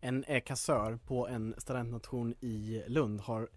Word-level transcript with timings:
En 0.00 0.24
eh, 0.24 0.40
kassör 0.42 0.96
på 1.06 1.28
en 1.28 1.54
studentnation 1.58 2.34
i 2.40 2.82
Lund 2.86 3.20
har 3.20 3.48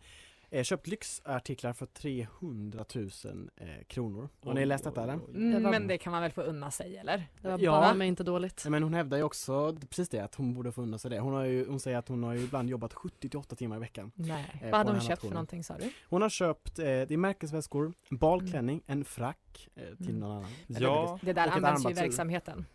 eh, 0.49 0.63
köpt 0.63 0.87
lyxartiklar 0.87 1.73
för 1.73 1.85
300 1.85 2.85
000 2.95 3.09
eh, 3.57 3.67
kronor. 3.87 4.29
Har 4.43 4.53
ni 4.53 4.65
läst 4.65 4.83
detta 4.83 5.03
eller? 5.03 5.13
Mm, 5.13 5.63
men 5.63 5.87
det 5.87 5.97
kan 5.97 6.11
man 6.11 6.21
väl 6.21 6.31
få 6.31 6.41
unna 6.41 6.71
sig 6.71 6.97
eller? 6.97 7.27
Det 7.41 7.47
var 7.49 7.59
Ja. 7.59 7.71
bara 7.71 7.93
mig 7.93 8.07
inte 8.07 8.23
dåligt. 8.23 8.65
Men 8.69 8.83
hon 8.83 8.93
hävdar 8.93 9.17
ju 9.17 9.23
också 9.23 9.77
precis 9.89 10.09
det 10.09 10.19
att 10.19 10.35
hon 10.35 10.53
borde 10.53 10.71
få 10.71 10.81
unna 10.81 10.97
sig 10.97 11.11
det. 11.11 11.19
Hon, 11.19 11.33
har 11.33 11.43
ju, 11.45 11.67
hon 11.67 11.79
säger 11.79 11.97
att 11.97 12.07
hon 12.07 12.23
har 12.23 12.33
ju 12.33 12.43
ibland 12.43 12.69
jobbat 12.69 12.93
70-8 12.93 13.55
timmar 13.55 13.75
i 13.75 13.79
veckan. 13.79 14.11
Nej. 14.15 14.45
eh, 14.63 14.69
Vad 14.71 14.77
hade 14.77 14.91
hon 14.91 14.99
köpt 14.99 15.07
för 15.07 15.13
nationen. 15.15 15.33
någonting 15.33 15.63
sa 15.63 15.77
du? 15.77 15.91
Hon 16.09 16.21
har 16.21 16.29
köpt, 16.29 16.79
eh, 16.79 16.85
det 16.85 17.11
är 17.11 17.17
märkesväskor, 17.17 17.93
en 18.11 18.17
balklänning, 18.17 18.81
en 18.85 19.05
frack 19.05 19.69
eh, 19.75 19.83
till 19.97 20.07
Mm. 20.09 20.19
någon 20.19 20.31
annan. 20.31 20.51
Ja. 20.67 21.19
Det 21.21 21.33
där 21.33 21.47
används 21.47 21.85
ju 21.85 21.89
i 21.89 21.93
verksamheten. 21.93 22.65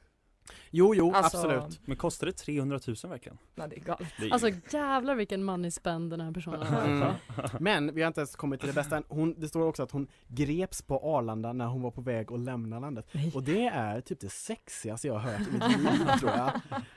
Jo, 0.71 0.95
jo, 0.95 1.13
Alltså- 1.15 1.37
absolut. 1.39 1.81
Men 1.85 1.97
kostar 1.97 2.27
det 2.27 2.33
300 2.33 2.81
000 2.87 2.97
i 3.05 3.07
veckan? 3.07 3.39
Ja, 3.55 3.67
det 3.67 3.77
är 3.77 3.81
galet. 3.81 4.09
Det 4.21 4.27
är- 4.27 4.33
Alltså 4.33 4.49
jävlar 4.73 5.15
vilken 5.15 5.45
money 5.45 5.71
spend 5.71 6.11
den 6.11 6.21
här 6.21 6.33
personen 6.33 6.63
har. 6.67 6.85
Mm. 6.85 7.13
Men 7.61 7.95
vi 7.95 8.03
har 8.03 8.07
inte 8.09 8.21
ens 8.21 8.37
kommit 8.37 8.61
till 8.61 8.69
det 8.69 8.75
bästa. 8.75 9.03
Hon, 9.09 9.35
det 9.41 9.49
står 9.49 9.67
också 9.67 9.83
att 9.83 9.91
hon 9.91 10.07
greps 10.29 10.83
på 10.83 11.17
Arlanda 11.17 11.53
när 11.53 11.67
hon 11.67 11.83
var 11.83 11.91
på 11.91 12.01
väg 12.01 12.33
att 12.33 12.41
lämna 12.41 12.79
landet. 12.79 13.07
Och 13.35 13.43
det 13.43 13.67
är 13.67 14.01
typ 14.01 14.21
det 14.21 14.29
sexigaste 14.33 15.07
jag 15.07 15.15
har 15.15 15.21
hört 15.31 15.49
i 15.49 15.53
mitt 15.53 15.79
liv 15.79 15.99
tror 16.21 16.31
jag. 16.31 16.51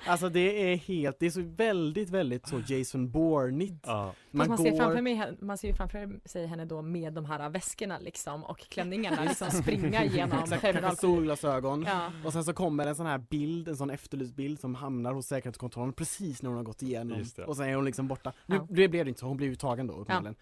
Alltså 0.06 0.30
det 0.30 0.74
är 0.74 0.78
helt, 0.78 1.20
det 1.20 1.26
är 1.26 1.30
så 1.30 1.42
väldigt, 1.42 2.10
väldigt 2.10 2.48
så 2.48 2.62
Jason 2.68 3.12
Bourne-igt. 3.12 3.80
Ja. 3.86 4.14
Man, 4.32 4.48
man, 4.48 4.58
ser 4.58 4.78
framför 4.78 5.02
mig, 5.02 5.34
man 5.42 5.58
ser 5.58 5.68
ju 5.68 5.74
framför 5.74 6.20
sig 6.26 6.48
henne 6.48 6.66
då 6.66 6.82
med 6.82 7.14
de 7.14 7.26
här 7.26 7.50
väskorna 7.50 8.00
liksom 8.00 8.44
och 8.44 8.60
klänningarna 8.60 9.24
liksom 9.24 9.52
springa 9.52 10.04
genom 10.06 10.40
Exakt, 10.44 11.00
solglasögon. 11.00 11.86
Ja. 11.88 12.12
Och 12.26 12.34
sen 12.34 12.44
så 12.44 12.54
kommer 12.54 12.88
en 12.88 12.96
sån 12.96 13.06
här 13.06 13.18
bild, 13.18 13.39
en 13.46 13.78
sån 13.78 13.90
efterlyst 13.90 14.36
bild 14.36 14.60
som 14.60 14.76
hamnar 14.76 15.14
hos 15.14 15.28
säkerhetskontrollen 15.28 15.94
precis 15.94 16.42
när 16.42 16.50
hon 16.50 16.58
har 16.58 16.64
gått 16.64 16.82
igenom. 16.82 17.18
Och 17.48 17.58
sen 17.58 17.70
är 17.70 17.76
hon 17.76 17.86
liksom 17.86 18.08
borta. 18.08 18.34
Nu 18.46 18.56
Ja. 18.56 18.68
det 18.70 18.88
blev 18.88 19.06
det 19.06 19.10
inte 19.10 19.20
så, 19.20 19.28
hon 19.28 19.38
blev 19.38 19.50
ju 19.50 19.56
tagen 19.56 19.88
då 19.88 19.94
uppenbarligen. 19.94 20.36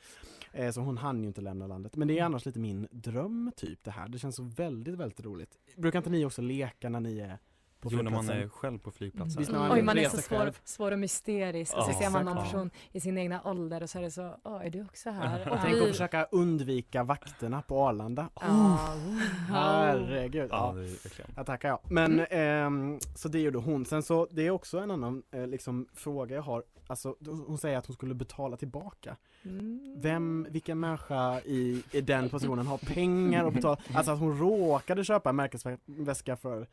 Eh, 0.54 0.72
Så 0.72 0.82
hon 0.82 0.98
hann 0.98 1.22
ju 1.22 1.28
inte 1.28 1.42
lämna 1.42 1.68
landet. 1.68 1.96
Men 1.96 2.08
det 2.08 2.20
är 2.20 2.24
annars 2.24 2.46
lite 2.46 2.60
min 2.60 2.88
dröm 2.92 3.52
typ 3.56 3.84
det 3.84 3.92
här. 3.92 4.08
Det 4.08 4.20
känns 4.20 4.36
så 4.36 4.44
väldigt, 4.44 4.96
väldigt 4.96 5.20
roligt. 5.22 5.58
Brukar 5.78 6.00
inte 6.00 6.10
ni 6.10 6.26
också 6.26 6.42
leka 6.42 6.90
när 6.90 7.00
ni 7.00 7.20
är 7.20 7.38
på 7.82 7.90
Jo, 7.92 8.02
när 8.02 8.12
man 8.12 8.30
är 8.30 8.48
själv 8.48 8.80
på 8.80 8.92
flygplatsen. 8.92 9.44
När 9.50 9.60
man 9.60 9.72
Oj, 9.72 9.82
man 9.82 9.98
är 9.98 10.10
så 10.10 10.18
svår, 10.18 10.54
svår 10.64 10.92
och 10.92 11.00
mysterisk 11.00 11.78
och 11.78 11.84
så 11.84 11.92
Ja, 11.92 12.00
ser 12.00 12.10
man 12.10 12.26
någon 12.26 12.38
person 12.38 12.70
i 12.92 13.00
sin 13.00 13.18
egna 13.18 13.42
ålder 13.44 13.84
och 13.84 13.90
så 13.90 13.98
är 13.98 14.02
det 14.02 14.12
så, 14.12 14.36
åh 14.44 14.66
är 14.66 14.70
du 14.70 14.82
också 14.82 15.10
här? 15.10 15.50
Och 15.52 15.58
tänk 15.64 15.82
att 15.82 15.88
försöka 15.88 16.24
undvika 16.24 17.04
vakterna 17.04 17.62
på 17.62 17.88
Arlanda. 17.88 18.30
Ja. 18.36 18.48
Oh, 18.48 19.18
herregud. 19.50 20.50
Ja, 20.52 20.74
Ja. 20.76 20.82
det 20.82 20.82
är 20.86 21.04
verkligen. 21.04 21.32
Ja, 21.36 21.44
tackar 21.44 21.70
jag. 21.70 21.80
Men 21.92 22.20
ehm, 22.20 23.00
så 23.16 23.28
det 23.28 23.40
gjorde 23.40 23.58
hon. 23.58 23.86
Sen 23.86 24.04
så, 24.04 24.28
det 24.32 24.48
är 24.48 24.52
också 24.52 24.80
en 24.80 24.92
annan 24.92 25.24
eh, 25.32 25.48
liksom, 25.48 25.88
fråga 25.94 26.36
jag 26.36 26.42
har. 26.42 26.64
Alltså, 26.88 27.16
hon 27.48 27.58
säger 27.58 27.78
att 27.78 27.86
hon 27.86 27.94
skulle 27.94 28.14
betala 28.14 28.58
tillbaka. 28.58 29.16
Mm. 29.44 29.96
Vem, 29.98 30.48
vilken 30.50 30.80
människa 30.80 31.40
i, 31.42 31.84
i 31.92 32.02
den 32.02 32.30
positionen 32.30 32.68
har 32.68 32.78
pengar 32.78 33.46
att 33.46 33.54
betala? 33.54 33.78
Alltså 33.94 34.12
att 34.12 34.20
hon 34.20 34.40
råkade 34.40 35.04
köpa 35.04 35.30
en 35.30 35.36
märkesväska 35.36 36.36
för 36.36 36.68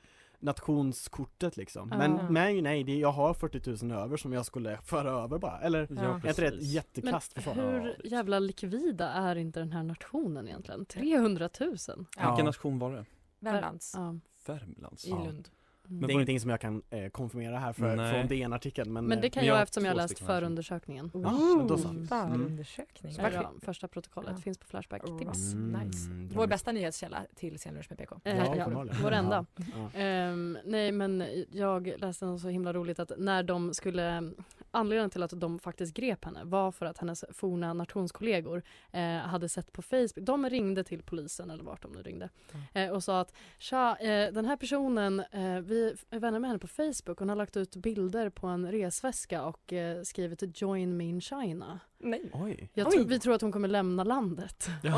nationskortet 0.44 1.56
liksom. 1.56 1.88
Men, 1.88 2.18
Ah. 2.18 2.30
men 2.30 2.62
nej, 2.62 2.84
det, 2.84 2.98
jag 2.98 3.12
har 3.12 3.34
40 3.34 3.86
000 3.86 3.98
över 4.02 4.16
som 4.16 4.32
jag 4.32 4.46
skulle 4.46 4.78
föra 4.84 5.10
över 5.10 5.38
bara. 5.38 5.60
Eller 5.60 5.88
Ja, 5.90 6.02
är 6.24 6.28
inte 6.28 6.40
det 6.42 6.46
ett 6.48 6.62
jättekast 6.62 7.32
Men 7.36 7.44
försvar? 7.44 7.54
hur 7.72 8.06
jävla 8.06 8.38
likvida 8.38 9.08
är 9.10 9.36
inte 9.36 9.60
den 9.60 9.72
här 9.72 9.82
nationen 9.82 10.48
egentligen? 10.48 10.84
300 10.84 11.48
000? 11.60 11.76
Ja. 12.16 12.30
Vilken 12.30 12.44
nation 12.46 12.78
var 12.78 12.92
det? 12.92 13.04
Värmlands 13.38 13.92
Ja. 13.96 14.14
Värmlands? 14.46 15.06
i 15.06 15.10
Lund. 15.10 15.48
Mm. 15.90 16.00
Det 16.06 16.12
är 16.12 16.14
ingenting 16.14 16.40
som 16.40 16.50
jag 16.50 16.60
kan 16.60 16.82
eh, 16.90 17.08
konfirmera 17.08 17.58
här 17.58 17.72
för, 17.72 17.96
Nej. 17.96 18.12
från 18.14 18.28
DN-artikeln 18.28 18.92
men, 18.92 19.04
Men 19.04 19.20
det 19.20 19.26
eh, 19.26 19.30
kan 19.30 19.40
Men 19.40 19.48
jag 19.48 19.56
jag 19.56 19.62
eftersom 19.62 19.84
jag 19.84 19.96
läst 19.96 20.18
förundersökningen. 20.18 21.10
Ja, 21.14 21.30
men 21.58 21.66
då 21.66 21.78
så. 21.78 21.88
Mm. 21.88 21.96
Mm. 21.96 22.08
Förundersökning. 22.08 23.12
Första 23.62 23.88
protokollet 23.88 24.30
Ja. 24.36 24.42
finns 24.42 24.58
på 24.58 24.66
Flashback. 24.66 25.04
Oh, 25.04 25.18
Tips. 25.18 25.54
Nice. 25.54 26.10
Mm, 26.10 26.28
Vår 26.34 26.46
bästa 26.46 26.72
nyhetskälla 26.72 27.26
till 27.34 27.58
Scenlunch 27.58 27.86
med 27.90 27.98
PK. 27.98 28.20
Eh, 28.24 28.36
Ja, 28.36 28.56
ja, 28.56 28.86
vår 29.02 29.12
enda. 29.12 29.46
Ja. 29.56 30.00
Ehm, 30.00 30.58
nej 30.64 30.92
men 30.92 31.24
jag 31.52 31.92
läste 31.98 32.24
något 32.26 32.40
så 32.40 32.48
himla 32.48 32.72
roligt 32.72 32.98
att 32.98 33.12
när 33.18 33.42
de 33.42 33.74
skulle 33.74 34.30
Anledningen 34.74 35.10
till 35.10 35.22
att 35.22 35.40
de 35.40 35.58
faktiskt 35.58 35.94
grep 35.94 36.24
henne 36.24 36.44
var 36.44 36.72
för 36.72 36.86
att 36.86 36.98
hennes 36.98 37.24
forna 37.32 37.72
nationskollegor 37.72 38.62
eh, 38.92 39.16
hade 39.16 39.48
sett 39.48 39.72
på 39.72 39.82
Facebook, 39.82 40.12
de 40.16 40.50
ringde 40.50 40.84
till 40.84 41.02
polisen 41.02 41.50
eller 41.50 41.64
vart 41.64 41.82
de 41.82 41.92
nu 41.92 42.02
ringde 42.02 42.28
eh, 42.72 42.90
och 42.90 43.04
sa 43.04 43.20
att 43.20 43.34
Tja, 43.58 43.96
eh, 44.00 44.32
den 44.32 44.44
här 44.44 44.56
personen, 44.56 45.20
eh, 45.20 45.60
vi 45.60 45.96
är 46.10 46.18
vänner 46.18 46.38
med 46.38 46.50
henne 46.50 46.58
på 46.58 46.66
Facebook, 46.66 47.18
hon 47.18 47.28
har 47.28 47.36
lagt 47.36 47.56
ut 47.56 47.76
bilder 47.76 48.30
på 48.30 48.46
en 48.46 48.72
resväska 48.72 49.44
och 49.44 49.72
eh, 49.72 50.02
skrivit 50.02 50.62
join 50.62 50.96
me 50.96 51.04
in 51.04 51.20
China. 51.20 51.80
Nej. 51.98 52.30
Oj. 52.32 52.70
Tror, 52.74 53.04
vi 53.04 53.18
tror 53.18 53.34
att 53.34 53.40
hon 53.40 53.52
kommer 53.52 53.68
lämna 53.68 54.04
landet. 54.04 54.68
Det 54.82 54.92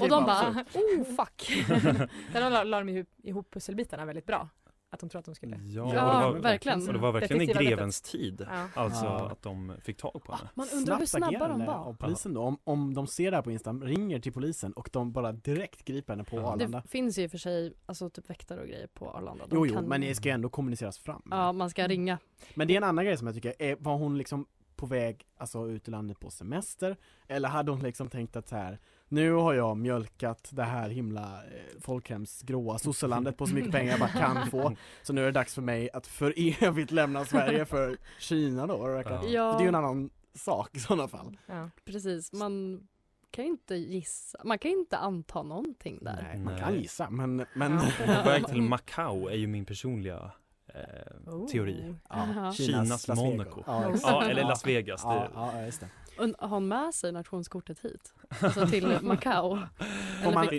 Och 0.00 0.08
de 0.08 0.24
bara, 0.24 0.64
oh 0.74 1.04
fuck. 1.04 1.66
Där 2.32 2.50
la, 2.50 2.64
la 2.64 2.78
de 2.78 2.88
ihop, 2.88 3.08
ihop 3.22 3.50
pusselbitarna 3.50 4.04
väldigt 4.04 4.26
bra. 4.26 4.48
Att 4.90 5.00
de 5.00 5.08
tror 5.08 5.18
att 5.18 5.24
de 5.24 5.34
skulle... 5.34 5.56
Ja, 5.56 5.94
Ja, 5.94 6.26
och 6.26 6.34
det 6.34 6.40
var, 6.40 6.42
verkligen. 6.50 6.86
Och 6.86 6.92
det 6.92 6.98
var 6.98 7.12
verkligen 7.12 7.42
i 7.42 7.46
grevens 7.46 8.00
tid. 8.00 8.46
Ja. 8.50 8.68
Alltså 8.82 9.04
Ja. 9.04 9.30
att 9.30 9.42
de 9.42 9.72
fick 9.82 9.96
tag 9.96 10.22
på 10.24 10.32
henne. 10.32 10.48
Man 10.54 10.66
undrar 10.74 10.98
hur 10.98 11.06
snabba 11.06 11.48
de 11.48 11.64
var. 11.66 11.74
av 11.74 11.94
polisen 11.96 12.34
då, 12.34 12.42
om, 12.42 12.58
om 12.64 12.94
de 12.94 13.06
ser 13.06 13.30
det 13.30 13.36
här 13.36 13.42
på 13.42 13.50
Insta, 13.50 13.72
ringer 13.72 14.18
till 14.20 14.32
polisen 14.32 14.72
och 14.72 14.88
de 14.92 15.12
bara 15.12 15.32
direkt 15.32 15.84
griper 15.84 16.12
henne 16.12 16.24
på 16.24 16.36
Ja. 16.36 16.42
Arlanda. 16.52 16.80
Det 16.80 16.88
finns 16.88 17.18
ju 17.18 17.22
i 17.22 17.26
och 17.26 17.30
för 17.30 17.38
sig 17.38 17.72
alltså, 17.86 18.10
typ 18.10 18.30
väktare 18.30 18.60
och 18.60 18.66
grejer 18.66 18.86
på 18.86 19.10
Arlanda. 19.10 19.46
De 19.46 19.56
Jo, 19.56 19.66
jo, 19.66 19.74
kan- 19.74 19.84
men 19.84 20.00
det 20.00 20.14
ska 20.14 20.28
ju 20.28 20.32
ändå 20.34 20.48
kommuniceras 20.48 20.98
fram. 20.98 21.22
Ja, 21.30 21.52
man 21.52 21.70
ska 21.70 21.88
ringa. 21.88 22.18
Men 22.54 22.68
det 22.68 22.74
är 22.74 22.76
en 22.76 22.84
annan 22.84 23.04
grej 23.04 23.16
som 23.16 23.26
jag 23.26 23.34
tycker, 23.36 23.54
är, 23.58 23.76
var 23.80 23.96
hon 23.96 24.18
liksom 24.18 24.46
på 24.78 24.86
väg 24.86 25.26
alltså 25.36 25.68
ut 25.68 25.88
i 25.88 25.90
landet 25.90 26.20
på 26.20 26.30
semester? 26.30 26.96
Eller 27.28 27.48
hade 27.48 27.70
hon 27.70 27.80
liksom 27.82 28.08
tänkt 28.10 28.36
att 28.36 28.48
så 28.48 28.56
här 28.56 28.78
nu 29.08 29.32
har 29.32 29.54
jag 29.54 29.76
mjölkat 29.76 30.48
det 30.52 30.62
här 30.64 30.88
himla 30.88 31.44
eh, 31.44 31.80
folkhems 31.80 32.42
gråa 32.42 32.78
sosselandet 32.78 33.36
på 33.36 33.46
så 33.46 33.54
mycket 33.54 33.72
pengar 33.72 33.90
jag 33.90 34.00
bara 34.00 34.08
kan 34.08 34.50
få 34.50 34.76
Så 35.02 35.12
nu 35.12 35.20
är 35.20 35.24
det 35.24 35.32
dags 35.32 35.54
för 35.54 35.62
mig 35.62 35.90
att 35.92 36.06
för 36.06 36.34
evigt 36.64 36.90
lämna 36.90 37.24
Sverige 37.24 37.64
för 37.64 37.98
Kina 38.18 38.66
då. 38.66 38.74
Ja. 38.74 39.02
För 39.02 39.20
Det 39.22 39.36
är 39.36 39.60
ju 39.62 39.68
en 39.68 39.74
annan 39.74 40.10
sak 40.34 40.76
i 40.76 40.80
sådana 40.80 41.08
fall 41.08 41.38
Ja. 41.46 41.70
precis. 41.84 42.32
Man 42.32 42.86
kan 43.30 43.44
ju 43.44 43.50
inte 43.50 43.74
gissa, 43.74 44.38
man 44.44 44.58
kan 44.58 44.70
ju 44.70 44.78
inte 44.78 44.98
anta 44.98 45.42
någonting 45.42 45.98
där. 46.02 46.22
Nej, 46.22 46.38
man 46.38 46.54
Nej. 46.54 46.62
kan 46.62 46.74
gissa 46.74 47.10
men, 47.10 47.46
men 47.54 47.72
Ja. 47.72 48.22
På 48.22 48.28
väg 48.30 48.46
till 48.48 48.62
Macau 48.62 49.28
är 49.28 49.36
ju 49.36 49.46
min 49.46 49.64
personliga 49.64 50.30
eh, 50.78 51.32
Oh. 51.32 51.46
teori. 51.46 51.94
Ja. 52.10 52.52
Kinas. 52.56 53.08
Monaco. 53.08 53.62
Ja. 53.66 53.92
Ja, 54.02 54.24
eller 54.24 54.42
Las 54.42 54.66
Vegas. 54.66 55.02
Det, 55.02 55.08
Ja, 55.08 55.28
ja, 55.54 55.64
just 55.64 55.80
det. 55.80 55.88
Och 56.18 56.48
har 56.50 56.60
med 56.60 56.94
sig 56.94 57.12
nationskortet 57.12 57.80
hit? 57.84 58.12
Alltså 58.40 58.66
till 58.66 58.98
Macau? 59.02 59.56
Får 59.56 59.86
Eller 60.22 60.34
man 60.34 60.46
fick 60.48 60.58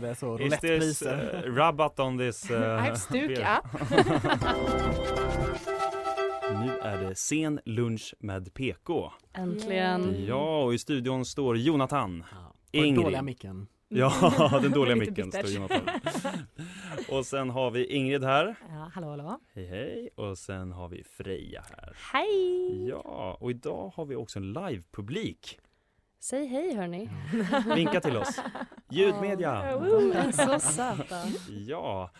det 0.00 0.14
så 0.14 0.38
roulettepriser? 0.38 1.44
uh, 1.48 1.54
rabat 1.54 2.00
on 2.00 2.18
this? 2.18 2.50
Uh, 2.50 2.56
I 2.56 2.60
have 2.60 2.96
stuk. 2.96 3.38
Nu 6.60 6.78
är 6.82 6.98
det 7.08 7.14
sen 7.14 7.60
lunch 7.64 8.14
med 8.18 8.54
PK. 8.54 9.12
Äntligen. 9.32 10.24
Ja, 10.26 10.62
och 10.64 10.74
i 10.74 10.78
studion 10.78 11.24
står 11.24 11.56
Jonathan. 11.56 12.24
Ja, 12.32 12.54
Ingrid. 12.72 13.04
dåliga 13.04 13.22
micken. 13.22 13.66
Ja, 13.88 14.58
den 14.62 14.72
dåliga 14.72 14.96
micken 14.96 15.32
står 15.32 15.46
Jonathan. 15.50 15.88
Och 17.08 17.26
sen 17.26 17.50
har 17.50 17.70
vi 17.70 17.86
Ingrid 17.86 18.24
här. 18.24 18.56
Ja, 18.68 18.90
hallå 18.94 19.08
hallå. 19.08 19.40
Hej 19.54 19.66
hej. 19.66 20.10
Och 20.16 20.38
sen 20.38 20.72
har 20.72 20.88
vi 20.88 21.04
Freja 21.04 21.64
här. 21.70 21.96
Hej! 22.12 22.88
Ja, 22.88 23.36
och 23.40 23.50
idag 23.50 23.92
har 23.96 24.04
vi 24.04 24.16
också 24.16 24.38
en 24.38 24.52
livepublik. 24.52 25.58
Säg 26.20 26.46
hej 26.46 26.74
hörni. 26.74 27.08
Vinka 27.76 28.00
till 28.00 28.16
oss. 28.16 28.40
Ljudmedia. 28.90 29.80
Så 30.32 30.60
söta. 30.60 31.22
Ja, 31.48 32.10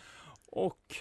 och 0.46 0.96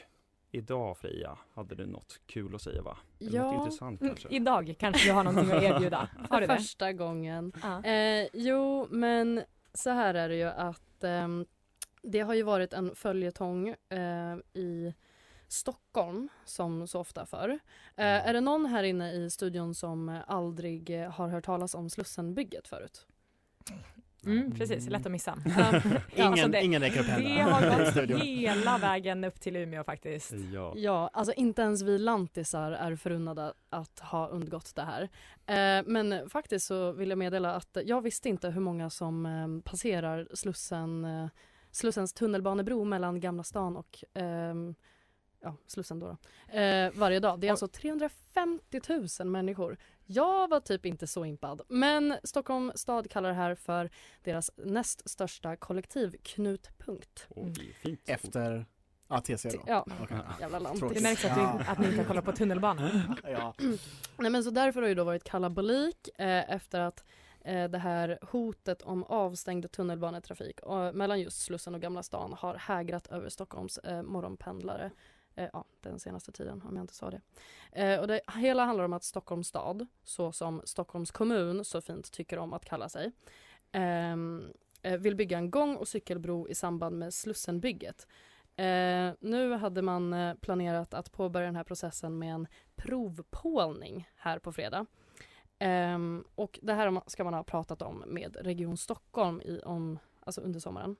Idag 0.51 0.97
Freja, 0.97 1.37
hade 1.55 1.75
du 1.75 1.85
något 1.85 2.19
kul 2.25 2.55
att 2.55 2.61
säga 2.61 2.81
va? 2.81 2.97
Eller 3.19 3.31
Ja. 3.35 3.43
något 3.51 3.53
intressant 3.65 4.01
Mm, 4.01 4.15
kanske? 4.15 4.35
Idag 4.35 4.75
kanske 4.79 5.07
du 5.09 5.13
har 5.13 5.23
någonting 5.23 5.51
att 5.57 5.63
erbjuda. 5.63 6.09
Har 6.29 6.41
För 6.41 6.55
första 6.55 6.93
gången. 6.93 7.51
Ja. 7.63 7.83
Eh, 7.83 8.27
jo, 8.33 8.87
men 8.89 9.41
så 9.77 9.89
här 9.89 10.13
är 10.13 10.29
det 10.29 10.35
ju 10.35 10.43
att 10.43 11.03
ehm, 11.03 11.45
det 12.01 12.19
har 12.19 12.33
ju 12.33 12.43
varit 12.43 12.73
en 12.73 12.95
följetong 12.95 13.75
eh, 13.89 14.37
i 14.53 14.93
Stockholm 15.47 16.29
som 16.45 16.87
så 16.87 16.99
ofta 16.99 17.25
förr. 17.25 17.49
Eh, 17.95 18.27
är 18.27 18.33
det 18.33 18.41
någon 18.41 18.65
här 18.65 18.83
inne 18.83 19.13
i 19.13 19.29
studion 19.29 19.75
som 19.75 20.09
eh, 20.09 20.19
aldrig 20.27 20.89
eh, 20.89 21.11
har 21.11 21.27
hört 21.27 21.45
talas 21.45 21.75
om 21.75 21.89
Slussenbygget 21.89 22.67
förut? 22.67 23.05
Mm, 24.27 24.51
precis, 24.51 24.89
lätt 24.89 25.05
att 25.05 25.11
missa. 25.11 25.37
Ja. 26.15 26.35
Ingen- 26.37 26.55
ingen 26.55 26.81
räcker 26.81 26.99
upp 26.99 27.05
Det 27.17 27.39
har 27.39 28.09
gått 28.09 28.21
hela 28.23 28.77
vägen 28.77 29.23
upp 29.23 29.39
till 29.41 29.55
Umeå 29.55 29.83
faktiskt. 29.83 30.31
Ja. 30.53 30.73
Ja, 30.75 31.09
alltså 31.13 31.33
inte 31.33 31.61
ens 31.61 31.81
vi 31.81 31.99
lantisar 31.99 32.71
är 32.71 32.95
förunnade 32.95 33.53
att 33.69 33.99
ha 33.99 34.27
undgått 34.27 34.75
det 34.75 34.81
här. 34.83 35.09
Eh, 35.79 35.83
men 35.87 36.29
faktiskt 36.29 36.65
så 36.67 36.91
vill 36.91 37.09
jag 37.09 37.17
meddela 37.17 37.55
att 37.55 37.77
jag 37.85 38.01
visste 38.01 38.29
inte 38.29 38.49
hur 38.49 38.61
många 38.61 38.89
som 38.89 39.25
eh, 39.25 39.69
passerar 39.71 40.27
Slussen, 40.33 41.05
eh, 41.05 41.27
Slussens 41.71 42.13
tunnelbanebro 42.13 42.83
mellan 42.83 43.19
Gamla 43.19 43.43
stan 43.43 43.77
och 43.77 44.03
ehm, 44.13 44.75
ja, 45.41 45.55
Slussen 45.67 45.99
då, 45.99 46.07
då. 46.07 46.57
Eh, 46.57 46.91
varje 46.93 47.19
dag. 47.19 47.39
Det 47.39 47.47
är 47.47 47.51
alltså 47.51 47.67
350 47.67 48.81
000 49.19 49.27
människor. 49.27 49.77
Jag 50.05 50.47
var 50.47 50.59
typ 50.59 50.85
inte 50.85 51.07
så 51.07 51.25
impad. 51.25 51.61
Men 51.67 52.15
Stockholm 52.23 52.71
stad 52.75 53.11
kallar 53.11 53.29
det 53.29 53.35
här 53.35 53.55
för 53.55 53.89
deras 54.23 54.51
näst 54.55 55.09
största 55.09 55.55
kollektivknutpunkt. 55.55 57.27
Oj, 57.29 57.75
fint. 57.81 58.01
Efter 58.05 58.65
ja, 59.07 59.21
TC 59.21 59.49
då? 59.49 59.63
Ja, 59.67 59.85
Okej. 60.01 60.17
jävla 60.39 60.59
land. 60.59 60.79
Det 60.93 61.01
märks 61.01 61.25
att, 61.25 61.35
du, 61.35 61.71
att 61.71 61.79
ni 61.79 61.85
inte 61.85 61.97
har 61.97 62.05
kollat 62.05 62.25
på 62.25 62.31
tunnelbanan. 62.31 63.15
ja. 63.23 63.53
Nej 64.17 64.31
men 64.31 64.43
så 64.43 64.49
därför 64.49 64.81
har 64.81 64.87
det 64.87 64.95
då 64.95 65.03
varit 65.03 65.23
kalabalik 65.23 66.09
eh, 66.19 66.51
efter 66.51 66.79
att 66.79 67.03
eh, 67.41 67.69
det 67.69 67.77
här 67.77 68.19
hotet 68.21 68.81
om 68.81 69.03
avstängd 69.03 69.71
tunnelbanetrafik 69.71 70.59
eh, 70.69 70.93
mellan 70.93 71.19
just 71.19 71.41
Slussen 71.41 71.75
och 71.75 71.81
Gamla 71.81 72.03
stan 72.03 72.33
har 72.33 72.55
hägrat 72.55 73.07
över 73.07 73.29
Stockholms 73.29 73.77
eh, 73.77 74.01
morgonpendlare 74.01 74.91
eh, 75.37 75.49
ja, 75.53 75.65
den 75.81 75.99
senaste 75.99 76.31
tiden 76.31 76.61
om 76.65 76.75
jag 76.75 76.83
inte 76.83 76.93
sa 76.93 77.11
det. 77.11 77.21
Eh, 77.71 77.99
och 77.99 78.07
det 78.07 78.21
hela 78.35 78.65
handlar 78.65 78.85
om 78.85 78.93
att 78.93 79.03
Stockholms 79.03 79.47
stad, 79.47 79.87
så 80.03 80.31
som 80.31 80.61
Stockholms 80.65 81.11
kommun 81.11 81.65
så 81.65 81.81
fint 81.81 82.11
tycker 82.11 82.39
om 82.39 82.53
att 82.53 82.65
kalla 82.65 82.89
sig, 82.89 83.11
ehm, 83.71 84.53
eh, 84.81 84.97
vill 84.97 85.15
bygga 85.15 85.37
en 85.37 85.51
gång 85.51 85.75
och 85.75 85.87
cykelbro 85.87 86.47
i 86.47 86.55
samband 86.55 86.97
med 86.97 87.13
Slussenbygget. 87.13 88.07
Eh, 88.55 89.11
nu 89.19 89.53
hade 89.53 89.81
man 89.81 90.13
eh, 90.13 90.35
planerat 90.35 90.93
att 90.93 91.11
påbörja 91.11 91.45
den 91.45 91.55
här 91.55 91.63
processen 91.63 92.19
med 92.19 92.33
en 92.33 92.47
provpålning 92.75 94.09
här 94.15 94.39
på 94.39 94.51
fredag. 94.51 94.85
Ehm, 95.59 96.23
och 96.35 96.59
det 96.61 96.73
här 96.73 97.01
ska 97.09 97.23
man 97.23 97.33
ha 97.33 97.43
pratat 97.43 97.81
om 97.81 98.03
med 98.07 98.37
Region 98.39 98.77
Stockholm 98.77 99.41
i, 99.41 99.59
om, 99.59 99.99
alltså 100.19 100.41
under 100.41 100.59
sommaren. 100.59 100.95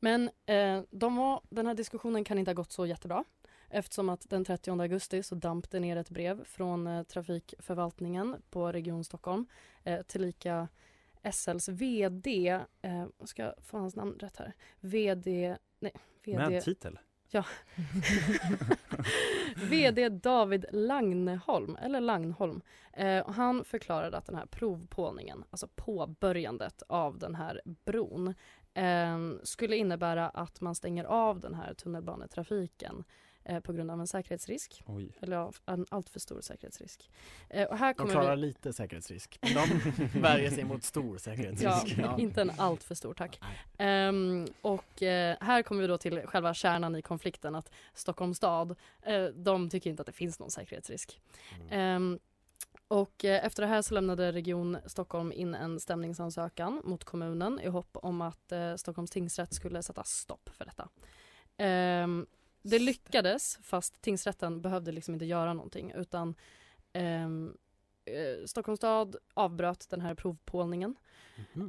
Men 0.00 0.30
eh, 0.46 0.82
de 0.90 1.16
var, 1.16 1.40
den 1.48 1.66
här 1.66 1.74
diskussionen 1.74 2.24
kan 2.24 2.38
inte 2.38 2.50
ha 2.50 2.54
gått 2.54 2.72
så 2.72 2.86
jättebra 2.86 3.24
eftersom 3.70 4.08
att 4.08 4.30
den 4.30 4.44
30 4.44 4.70
augusti 4.70 5.22
så 5.22 5.34
damp 5.34 5.70
det 5.70 5.80
ner 5.80 5.96
ett 5.96 6.10
brev 6.10 6.44
från 6.44 6.86
eh, 6.86 7.02
trafikförvaltningen 7.02 8.36
på 8.50 8.72
Region 8.72 9.04
Stockholm 9.04 9.46
eh, 9.84 10.02
tillika 10.02 10.68
SLs 11.32 11.68
VD, 11.68 12.48
eh, 12.82 13.06
ska 13.24 13.42
jag 13.42 13.54
få 13.62 13.78
hans 13.78 13.96
namn 13.96 14.18
rätt 14.18 14.36
här, 14.36 14.52
VD, 14.80 15.56
nej, 15.80 15.92
VD 16.24 16.48
Med 16.48 16.62
titel? 16.62 16.98
Ja. 17.32 17.44
VD 19.70 20.08
David 20.08 20.66
Langneholm, 20.72 21.76
eller 21.82 22.00
Langholm. 22.00 22.60
Eh, 22.92 23.30
han 23.30 23.64
förklarade 23.64 24.16
att 24.16 24.26
den 24.26 24.34
här 24.34 24.46
provpålningen, 24.46 25.44
alltså 25.50 25.68
påbörjandet 25.74 26.82
av 26.88 27.18
den 27.18 27.34
här 27.34 27.60
bron, 27.64 28.34
skulle 29.42 29.76
innebära 29.76 30.28
att 30.28 30.60
man 30.60 30.74
stänger 30.74 31.04
av 31.04 31.40
den 31.40 31.54
här 31.54 31.74
tunnelbanetrafiken 31.74 33.04
eh, 33.44 33.60
på 33.60 33.72
grund 33.72 33.90
av 33.90 34.00
en 34.00 34.06
säkerhetsrisk. 34.06 34.82
Oj. 34.86 35.12
Eller 35.20 35.36
ja, 35.36 35.52
en 35.66 35.86
alltför 35.88 36.20
stor 36.20 36.40
säkerhetsrisk. 36.40 37.10
Eh, 37.48 37.68
och 37.68 37.78
här 37.78 37.88
De 37.88 37.94
kommer 37.94 38.12
klarar 38.12 38.36
vi... 38.36 38.42
lite 38.42 38.72
säkerhetsrisk, 38.72 39.38
men 39.42 39.54
de 39.54 40.20
värjer 40.20 40.50
sig 40.50 40.64
mot 40.64 40.84
stor 40.84 41.12
Ja, 41.12 41.18
säkerhetsrisk. 41.18 41.96
inte 42.18 42.40
en 42.40 42.50
allt 42.56 42.82
för 42.82 42.94
stor 42.94 43.14
tack. 43.14 43.40
Ehm, 43.78 44.46
och 44.62 45.02
eh, 45.02 45.36
här 45.40 45.62
kommer 45.62 45.82
vi 45.82 45.86
då 45.88 45.98
till 45.98 46.20
själva 46.26 46.54
kärnan 46.54 46.96
i 46.96 47.02
konflikten 47.02 47.54
att 47.54 47.70
Stockholms 47.94 48.36
stad, 48.36 48.76
eh, 49.02 49.24
de 49.24 49.70
tycker 49.70 49.90
inte 49.90 50.02
att 50.02 50.06
det 50.06 50.12
finns 50.12 50.38
någon 50.38 50.50
säkerhetsrisk. 50.50 51.20
Ehm, 51.70 52.18
och 52.90 53.24
eh, 53.24 53.46
efter 53.46 53.62
det 53.62 53.68
här 53.68 53.82
så 53.82 53.94
lämnade 53.94 54.32
Region 54.32 54.78
Stockholm 54.86 55.32
in 55.32 55.54
en 55.54 55.80
stämningsansökan 55.80 56.80
mot 56.84 57.04
kommunen 57.04 57.60
i 57.60 57.68
hopp 57.68 57.96
om 57.96 58.20
att 58.20 58.52
eh, 58.52 58.76
Stockholms 58.76 59.10
tingsrätt 59.10 59.54
skulle 59.54 59.82
sätta 59.82 60.04
stopp 60.04 60.50
för 60.52 60.64
detta. 60.64 60.88
Ehm, 61.56 62.26
det 62.62 62.78
lyckades 62.78 63.58
fast 63.62 64.00
tingsrätten 64.00 64.62
behövde 64.62 64.92
liksom 64.92 65.14
inte 65.14 65.26
göra 65.26 65.54
någonting 65.54 65.92
utan 65.96 66.34
ehm, 66.92 67.56
eh, 68.10 68.44
Stockholms 68.46 68.78
stad 68.78 69.16
avbröt 69.34 69.86
den 69.90 70.00
här 70.00 70.14
provpålningen 70.14 70.94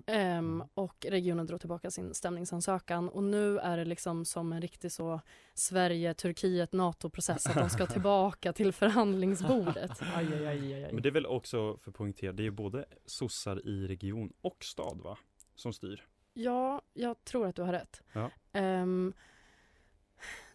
Ehm, 0.05 0.63
och 0.73 1.05
regionen 1.09 1.45
drog 1.45 1.59
tillbaka 1.59 1.91
sin 1.91 2.13
stämningsansökan 2.13 3.09
och 3.09 3.23
nu 3.23 3.59
är 3.59 3.77
det 3.77 3.85
liksom 3.85 4.25
som 4.25 4.53
en 4.53 4.61
riktig 4.61 4.91
så 4.91 5.21
Sverige, 5.53 6.13
Turkiet, 6.13 6.73
NATO-process 6.73 7.47
att 7.47 7.55
de 7.55 7.69
ska 7.69 7.85
tillbaka 7.87 8.53
till 8.53 8.71
förhandlingsbordet. 8.71 10.01
Aj, 10.15 10.33
aj, 10.33 10.47
aj, 10.47 10.73
aj, 10.73 10.83
aj. 10.83 10.93
Men 10.93 11.03
det 11.03 11.09
är 11.09 11.13
väl 11.13 11.25
också 11.25 11.77
för 11.77 11.91
att 11.91 11.97
poängtera, 11.97 12.31
det 12.31 12.43
är 12.43 12.45
ju 12.45 12.51
både 12.51 12.85
sossar 13.05 13.67
i 13.67 13.87
region 13.87 14.33
och 14.41 14.63
stad 14.63 15.01
va? 15.03 15.17
Som 15.55 15.73
styr. 15.73 16.05
Ja, 16.33 16.81
jag 16.93 17.23
tror 17.23 17.47
att 17.47 17.55
du 17.55 17.61
har 17.61 17.73
rätt. 17.73 18.01
Ja. 18.13 18.31
Ehm, 18.53 19.13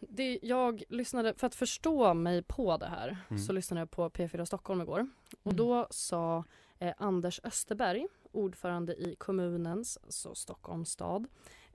det, 0.01 0.39
jag 0.43 0.83
lyssnade, 0.89 1.35
för 1.35 1.47
att 1.47 1.55
förstå 1.55 2.15
mig 2.15 2.43
på 2.43 2.77
det 2.77 2.87
här, 2.87 3.17
Mm. 3.31 3.43
så 3.43 3.53
lyssnade 3.53 3.81
jag 3.81 3.91
på 3.91 4.11
P4 4.11 4.45
Stockholm 4.45 4.81
igår. 4.81 5.07
Och 5.43 5.53
Mm. 5.53 5.57
då 5.57 5.87
sa 5.91 6.45
eh, 6.79 6.95
Anders 6.99 7.41
Österberg, 7.45 8.07
ordförande 8.33 8.95
i 8.95 9.17
kommunens, 9.19 9.99
alltså 10.05 10.35
Stockholms 10.35 10.91
stad, 10.91 11.27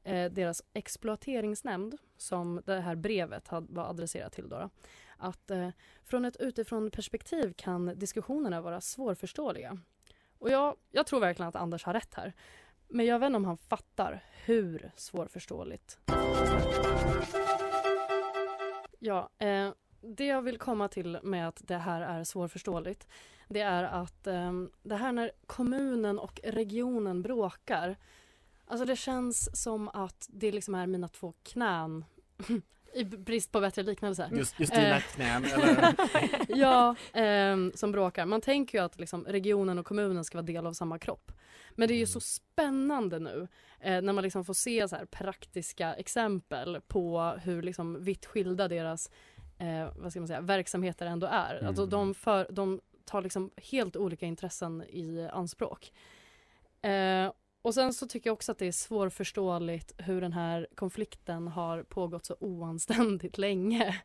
eh, 0.04 0.32
deras 0.32 0.64
exploateringsnämnd, 0.74 1.98
som 2.18 2.62
det 2.66 2.80
här 2.80 2.96
brevet 2.96 3.48
had, 3.48 3.68
var 3.70 3.84
adresserat 3.90 4.34
till 4.34 4.50
då, 4.50 4.58
då 4.60 4.70
att 5.18 5.52
eh, 5.52 5.70
från 6.04 6.26
ett 6.26 6.38
utifrån 6.38 6.92
perspektiv 6.92 7.54
kan 7.58 7.86
diskussionerna 8.00 8.62
vara 8.62 8.82
svårförståeliga. 8.82 9.78
Och 10.40 10.50
jag, 10.50 10.76
jag 10.92 11.08
tror 11.08 11.20
verkligen 11.20 11.50
att 11.50 11.56
Anders 11.56 11.84
har 11.84 11.94
rätt 11.94 12.14
här. 12.14 12.34
Men 12.88 13.06
jag 13.06 13.20
vet 13.20 13.28
inte 13.28 13.38
om 13.38 13.46
han 13.46 13.58
fattar 13.58 14.24
hur 14.46 14.92
svårförståeligt. 14.96 16.00
Ja, 19.04 19.30
eh, 19.38 19.70
det 20.02 20.26
jag 20.26 20.42
vill 20.42 20.58
komma 20.58 20.88
till 20.88 21.20
med 21.24 21.48
att 21.48 21.62
det 21.68 21.78
här 21.78 22.02
är 22.02 22.24
svårförståeligt 22.24 23.08
det 23.48 23.62
är 23.62 23.84
att 23.84 24.28
eh, 24.28 24.52
det 24.84 24.96
här 24.96 25.12
när 25.12 25.32
kommunen 25.46 26.20
och 26.20 26.40
regionen 26.44 27.22
bråkar 27.22 27.98
Alltså 28.66 28.86
det 28.86 28.96
känns 28.96 29.62
som 29.64 29.88
att 29.88 30.28
det 30.30 30.52
liksom 30.52 30.76
är 30.76 30.88
mina 30.88 31.08
två 31.08 31.34
knän. 31.44 32.06
i 32.94 33.04
brist 33.04 33.52
på 33.52 33.60
bättre 33.60 33.84
liknelse. 33.84 34.30
Just, 34.32 34.60
just 34.60 34.74
dina 34.74 34.96
Eh, 34.96 35.02
knän, 35.02 35.46
eller? 35.46 35.96
ja, 36.58 36.96
ehm, 37.14 37.72
som 37.76 37.92
bråkar. 37.92 38.26
Man 38.26 38.42
tänker 38.42 38.78
ju 38.78 38.84
att 38.84 39.00
liksom, 39.00 39.26
regionen 39.26 39.80
och 39.80 39.86
kommunen 39.86 40.26
ska 40.26 40.38
vara 40.38 40.46
del 40.46 40.68
av 40.68 40.74
samma 40.74 41.00
kropp. 41.00 41.32
Men 41.76 41.88
det 41.88 41.94
är 41.94 41.98
ju 41.98 42.06
så 42.06 42.20
spännande 42.20 43.20
nu 43.20 43.48
eh, 43.80 44.02
när 44.02 44.14
man 44.14 44.24
liksom 44.24 44.46
får 44.46 44.54
se 44.54 44.88
så 44.88 44.96
här 44.96 45.06
praktiska 45.06 45.94
exempel 45.94 46.82
på 46.88 47.34
hur 47.44 47.62
liksom 47.62 48.04
vitt 48.04 48.26
skilda 48.26 48.68
deras 48.68 49.10
eh, 49.58 49.90
vad 49.96 50.12
ska 50.12 50.20
man 50.20 50.28
säga, 50.28 50.42
verksamheter 50.42 51.06
ändå 51.06 51.28
är. 51.28 51.56
Mm. 51.56 51.68
Alltså 51.68 51.86
de, 51.86 52.14
för, 52.14 52.48
de 52.50 52.82
tar 53.06 53.22
liksom 53.22 53.52
helt 53.58 53.96
olika 53.96 54.26
intressen 54.26 54.84
i 54.84 55.30
anspråk. 55.34 55.92
Eh, 56.82 57.32
och 57.62 57.74
sen 57.74 57.94
så 57.94 58.08
tycker 58.08 58.30
jag 58.30 58.34
också 58.34 58.52
att 58.52 58.58
det 58.58 58.68
är 58.68 58.72
svårförståeligt 58.72 59.94
hur 59.98 60.22
den 60.22 60.34
här 60.34 60.68
konflikten 60.76 61.48
har 61.48 61.84
pågått 61.84 62.26
så 62.26 62.36
oanständigt 62.40 63.38
länge. 63.38 64.02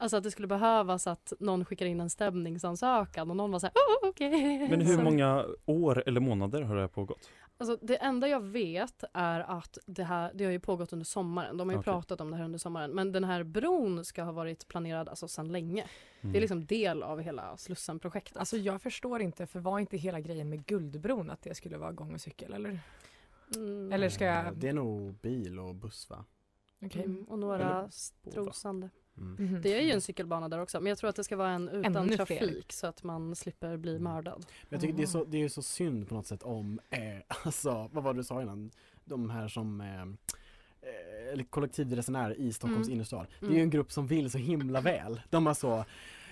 Alltså 0.00 0.16
att 0.16 0.22
det 0.22 0.30
skulle 0.30 0.48
behövas 0.48 1.06
att 1.06 1.32
någon 1.40 1.64
skickar 1.64 1.86
in 1.86 2.00
en 2.00 2.10
stämningsansökan 2.10 3.30
och 3.30 3.36
någon 3.36 3.52
var 3.52 3.58
såhär, 3.58 3.72
oh, 3.74 4.08
okej. 4.08 4.68
Men 4.70 4.80
hur 4.80 5.02
många 5.02 5.46
år 5.66 6.02
eller 6.06 6.20
månader 6.20 6.62
har 6.62 6.74
det 6.74 6.80
här 6.80 6.88
pågått? 6.88 7.30
Alltså 7.60 7.78
det 7.82 7.96
enda 7.96 8.28
jag 8.28 8.40
vet 8.40 9.04
är 9.12 9.40
att 9.40 9.78
det 9.86 10.04
här, 10.04 10.32
det 10.34 10.44
har 10.44 10.52
ju 10.52 10.60
pågått 10.60 10.92
under 10.92 11.06
sommaren. 11.06 11.56
De 11.56 11.68
har 11.68 11.74
ju 11.74 11.78
Okej. 11.78 11.92
pratat 11.92 12.20
om 12.20 12.30
det 12.30 12.36
här 12.36 12.44
under 12.44 12.58
sommaren. 12.58 12.90
Men 12.90 13.12
den 13.12 13.24
här 13.24 13.42
bron 13.42 14.04
ska 14.04 14.22
ha 14.22 14.32
varit 14.32 14.68
planerad 14.68 15.08
alltså 15.08 15.28
sedan 15.28 15.52
länge. 15.52 15.88
Mm. 16.20 16.32
Det 16.32 16.38
är 16.38 16.40
liksom 16.40 16.66
del 16.66 17.02
av 17.02 17.20
hela 17.20 17.56
Slussen-projektet. 17.56 18.36
Alltså 18.36 18.56
jag 18.56 18.82
förstår 18.82 19.22
inte, 19.22 19.46
för 19.46 19.60
var 19.60 19.78
inte 19.78 19.96
hela 19.96 20.20
grejen 20.20 20.48
med 20.48 20.66
Guldbron 20.66 21.30
att 21.30 21.42
det 21.42 21.54
skulle 21.54 21.78
vara 21.78 21.92
gång 21.92 22.14
och 22.14 22.20
cykel 22.20 22.52
eller? 22.52 22.80
Mm. 23.56 23.92
Eller 23.92 24.08
ska 24.08 24.24
jag... 24.24 24.56
Det 24.56 24.68
är 24.68 24.72
nog 24.72 25.14
bil 25.14 25.58
och 25.58 25.74
buss 25.74 26.10
va? 26.10 26.24
Okej. 26.84 27.04
Mm, 27.04 27.24
och 27.24 27.38
några 27.38 27.78
Eller 27.78 27.88
strosande. 27.90 28.90
Mhm. 29.20 29.60
Det 29.62 29.74
är 29.78 29.82
ju 29.82 29.90
en 29.90 30.00
cykelbana 30.00 30.48
där 30.48 30.58
också 30.60 30.80
men 30.80 30.86
jag 30.88 30.98
tror 30.98 31.10
att 31.10 31.16
det 31.16 31.24
ska 31.24 31.36
vara 31.36 31.50
en 31.50 31.68
utan 31.68 31.96
Ännu 31.96 32.08
fler. 32.08 32.16
trafik 32.16 32.72
så 32.72 32.86
att 32.86 33.02
man 33.02 33.34
slipper 33.36 33.76
bli 33.76 33.98
mördad. 33.98 34.46
Men 34.62 34.68
jag 34.68 34.80
tycker 34.80 34.94
det 34.94 35.02
är, 35.02 35.06
så, 35.06 35.24
det 35.24 35.36
är 35.36 35.40
ju 35.42 35.48
så 35.48 35.62
synd 35.62 36.08
på 36.08 36.14
något 36.14 36.26
sätt 36.26 36.42
om, 36.42 36.80
eh, 36.90 37.00
alltså 37.44 37.88
vad 37.92 38.04
var 38.04 38.14
det 38.14 38.20
du 38.20 38.24
sa 38.24 38.42
innan? 38.42 38.70
De 39.04 39.30
här 39.30 39.48
som 39.48 39.80
eh, 39.80 40.02
eh, 40.02 41.32
eller 41.32 41.44
kollektivresenärer 41.44 42.34
i 42.40 42.52
Stockholms 42.52 42.86
Mm. 42.86 42.94
innerstad. 42.94 43.26
Det 43.40 43.46
är 43.46 43.48
Mm. 43.48 43.56
ju 43.56 43.62
en 43.62 43.70
grupp 43.70 43.92
som 43.92 44.06
vill 44.06 44.30
så 44.30 44.38
himla 44.38 44.80
väl. 44.80 45.20
De 45.30 45.46
har 45.46 45.54
så, 45.54 45.84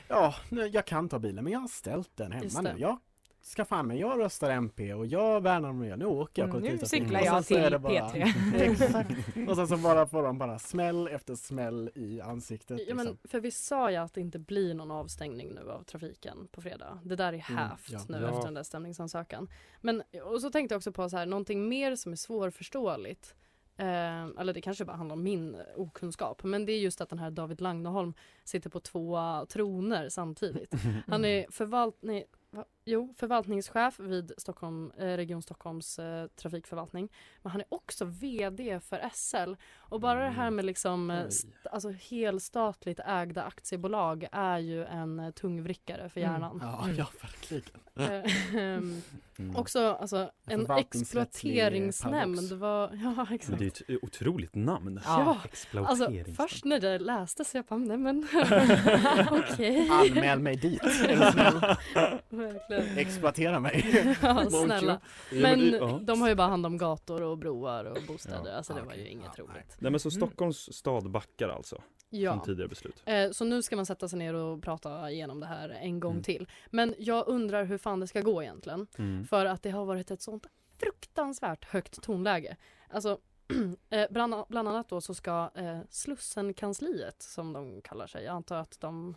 ja, 0.08 0.34
nu, 0.48 0.66
jag 0.66 0.84
kan 0.86 1.08
ta 1.08 1.18
bilen 1.18 1.44
men 1.44 1.52
jag 1.52 1.60
har 1.60 1.68
ställt 1.68 2.10
den 2.16 2.32
hemma 2.32 2.60
nu. 2.62 2.74
Jag 2.78 2.98
ska 3.46 3.64
fan 3.64 3.86
mig, 3.86 3.98
jag 4.00 4.20
röstar 4.20 4.50
MP 4.50 4.94
och 4.94 5.06
jag 5.06 5.40
värnar 5.40 5.68
om 5.68 5.78
miljön, 5.78 5.98
nu 5.98 6.04
åker 6.04 6.42
jag 6.42 6.50
Mm, 6.56 6.62
nu 6.80 6.86
cyklar 6.86 7.20
Och 7.20 7.26
jag 7.26 7.46
till 7.46 7.56
det 7.70 7.78
bara- 7.78 7.92
P3. 7.92 8.32
Exakt. 8.56 9.10
Och 9.48 9.56
sen 9.56 9.68
så 9.68 9.76
bara 9.76 10.06
får 10.06 10.22
de 10.22 10.38
bara 10.38 10.58
smäll 10.58 11.08
efter 11.08 11.34
smäll 11.34 11.90
i 11.94 12.20
ansiktet. 12.20 12.80
Ja, 12.88 12.94
men 12.94 13.06
liksom. 13.06 13.28
för 13.30 13.40
vi 13.40 13.50
sa 13.50 13.90
ju 13.90 13.96
att 13.96 14.14
det 14.14 14.20
inte 14.20 14.38
blir 14.38 14.74
någon 14.74 14.90
avstängning 14.90 15.54
nu 15.54 15.70
av 15.70 15.82
trafiken 15.82 16.48
på 16.52 16.60
fredag. 16.62 16.98
Det 17.04 17.16
där 17.16 17.26
är 17.32 17.44
Mm, 17.50 17.58
hävt 17.68 17.90
ja. 17.90 18.00
nu 18.08 18.18
Ja. 18.22 18.28
efter 18.28 18.44
den 18.44 18.54
där 18.54 18.62
stämningsansökan. 18.62 19.48
Men, 19.80 20.02
och 20.24 20.40
så 20.40 20.50
tänkte 20.50 20.72
jag 20.74 20.78
också 20.78 20.92
på 20.92 21.08
så 21.08 21.16
här, 21.16 21.26
någonting 21.26 21.68
mer 21.68 21.96
som 21.96 22.12
är 22.12 22.16
svårförståeligt. 22.16 23.34
Eh, 23.78 24.24
eller 24.40 24.52
det 24.52 24.60
kanske 24.60 24.84
bara 24.84 24.96
handlar 24.96 25.16
om 25.16 25.22
min 25.22 25.56
okunskap. 25.76 26.42
Men 26.44 26.66
det 26.66 26.72
är 26.72 26.78
just 26.78 27.00
att 27.00 27.08
den 27.08 27.18
här 27.18 27.30
David 27.30 27.60
Langneholm 27.60 28.14
sitter 28.44 28.70
på 28.70 28.80
två 28.80 29.18
troner 29.48 30.08
samtidigt. 30.08 30.74
Han 31.06 31.24
är 31.24 31.46
förvalt 31.50 31.96
nej, 32.00 32.26
va? 32.56 32.64
jo, 32.84 33.14
förvaltningschef 33.16 34.00
vid 34.00 34.32
Stockholm, 34.38 34.92
eh, 34.98 35.04
Region 35.16 35.42
Stockholms 35.42 35.98
eh, 35.98 36.26
trafikförvaltning. 36.26 37.08
Men 37.42 37.52
han 37.52 37.60
är 37.60 37.66
också 37.68 38.04
VD 38.04 38.80
för 38.80 39.10
SL. 39.12 39.54
Och 39.76 40.00
bara 40.00 40.20
det 40.24 40.30
här 40.30 40.50
med 40.50 40.64
liksom, 40.64 41.10
eh, 41.10 41.24
alltså 41.72 41.90
helstatligt 41.90 43.00
ägda 43.06 43.42
aktiebolag 43.44 44.26
är 44.32 44.58
ju 44.58 44.84
en 44.84 45.20
eh, 45.20 45.30
tungvrickare 45.30 46.08
för 46.08 46.20
Mm. 46.20 46.32
hjärnan. 46.32 46.58
Ja, 46.62 46.84
Mm. 46.84 46.96
ja 46.96 47.06
verkligen. 47.22 47.80
Eh, 47.98 48.56
ehm, 48.56 49.02
Mm. 49.38 49.56
Också 49.56 49.80
alltså, 50.00 50.30
en 50.46 50.70
exploateringsnämnd 50.70 52.52
var, 52.52 52.90
ja 53.02 53.14
Men 53.16 53.34
exakt. 53.34 53.58
det 53.58 53.64
är 53.64 53.68
ett 53.96 54.02
otroligt 54.04 54.54
namn. 54.54 55.00
Ja, 55.04 55.38
Exploateringsnamn. 55.44 56.18
Alltså 56.18 56.32
först 56.42 56.64
när 56.64 56.80
det 56.80 56.98
lästes 56.98 57.54
jag 57.54 57.64
bara, 57.64 57.78
nej 57.78 57.96
men 57.98 58.28
okej. 59.30 59.88
Anmäl 59.90 60.38
mig 60.38 60.56
dit. 60.56 60.82
Verkligen. 62.52 62.98
Exploatera 62.98 63.60
mig. 63.60 63.84
Ja, 64.22 64.50
snälla. 64.50 65.00
Men 65.32 65.70
de 66.06 66.20
har 66.20 66.28
ju 66.28 66.34
bara 66.34 66.48
hand 66.48 66.66
om 66.66 66.78
gator 66.78 67.22
och 67.22 67.38
broar 67.38 67.84
och 67.84 67.98
bostäder, 68.08 68.56
alltså 68.56 68.74
det 68.74 68.82
var 68.82 68.94
ju 68.94 69.08
inget 69.08 69.38
roligt. 69.38 69.76
Nej 69.78 69.90
men 69.90 70.00
så 70.00 70.08
Mm. 70.08 70.16
Stockholms 70.28 70.72
stad 70.76 71.10
backar 71.10 71.48
alltså 71.48 71.82
Ja. 72.10 72.32
från 72.32 72.44
tidigare 72.44 72.68
beslut. 72.68 73.02
Eh, 73.06 73.30
Så 73.30 73.44
nu 73.44 73.62
ska 73.62 73.76
man 73.76 73.86
sätta 73.86 74.08
sig 74.08 74.18
ner 74.18 74.34
och 74.34 74.62
prata 74.62 75.10
igenom 75.10 75.40
det 75.40 75.46
här 75.46 75.68
en 75.68 76.00
gång 76.00 76.12
Mm. 76.12 76.22
till. 76.22 76.48
Men 76.70 76.94
jag 76.98 77.28
undrar 77.28 77.64
hur 77.64 77.78
fan 77.78 78.00
det 78.00 78.06
ska 78.06 78.20
gå 78.20 78.42
egentligen. 78.42 78.86
Mm. 78.98 79.24
För 79.26 79.46
att 79.46 79.62
det 79.62 79.70
har 79.70 79.84
varit 79.84 80.10
ett 80.10 80.22
sånt 80.22 80.46
fruktansvärt 80.80 81.64
högt 81.64 82.02
tonläge. 82.02 82.56
Alltså, 82.90 83.18
eh, 83.90 84.06
bland, 84.10 84.34
bland 84.48 84.68
annat 84.68 84.88
då 84.88 85.00
så 85.00 85.14
ska 85.14 85.50
eh, 85.54 85.78
Slussenkansliet, 85.90 87.22
som 87.22 87.52
de 87.52 87.82
kallar 87.82 88.06
sig, 88.06 88.24
jag 88.24 88.32
antar 88.34 88.56
att 88.56 88.80
de 88.80 89.14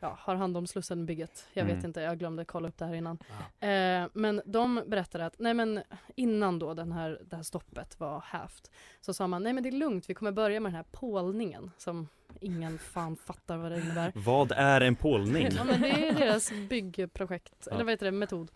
ja, 0.00 0.18
har 0.20 0.34
hand 0.34 0.56
om 0.56 0.66
Slussenbygget. 0.66 1.48
Jag 1.52 1.64
vet 1.64 1.72
Mm. 1.72 1.84
inte, 1.86 2.00
jag 2.00 2.18
glömde 2.18 2.44
kolla 2.44 2.68
upp 2.68 2.78
det 2.78 2.84
här 2.86 2.94
innan. 2.94 3.18
Eh, 3.60 4.08
men 4.12 4.42
de 4.44 4.82
berättade 4.86 5.26
att 5.26 5.34
nej 5.38 5.54
men 5.54 5.82
innan 6.16 6.58
då 6.58 6.74
den 6.74 6.92
här, 6.92 7.20
det 7.30 7.36
här 7.36 7.42
stoppet 7.42 8.00
var 8.00 8.20
hävt 8.20 8.70
så 9.00 9.14
sa 9.14 9.26
man 9.26 9.42
nej 9.42 9.52
men 9.52 9.62
det 9.62 9.68
är 9.68 9.72
lugnt, 9.72 10.10
vi 10.10 10.14
kommer 10.14 10.32
börja 10.32 10.60
med 10.60 10.72
den 10.72 10.76
här 10.76 10.84
pålningen 10.92 11.70
som 11.78 12.08
ingen 12.40 12.78
fan 12.78 13.16
fattar 13.16 13.56
vad 13.56 13.72
det 13.72 13.80
innebär. 13.80 14.12
Vad 14.14 14.52
är 14.52 14.80
en 14.80 14.96
pålning? 14.96 15.48
Ja 15.56 15.64
men 15.64 15.80
det 15.80 15.88
är 16.08 16.12
deras 16.12 16.52
byggprojekt, 16.68 17.54
Ja. 17.66 17.72
eller 17.74 17.84
vad 17.84 17.92
heter 17.92 18.06
det, 18.06 18.12
metod. 18.12 18.50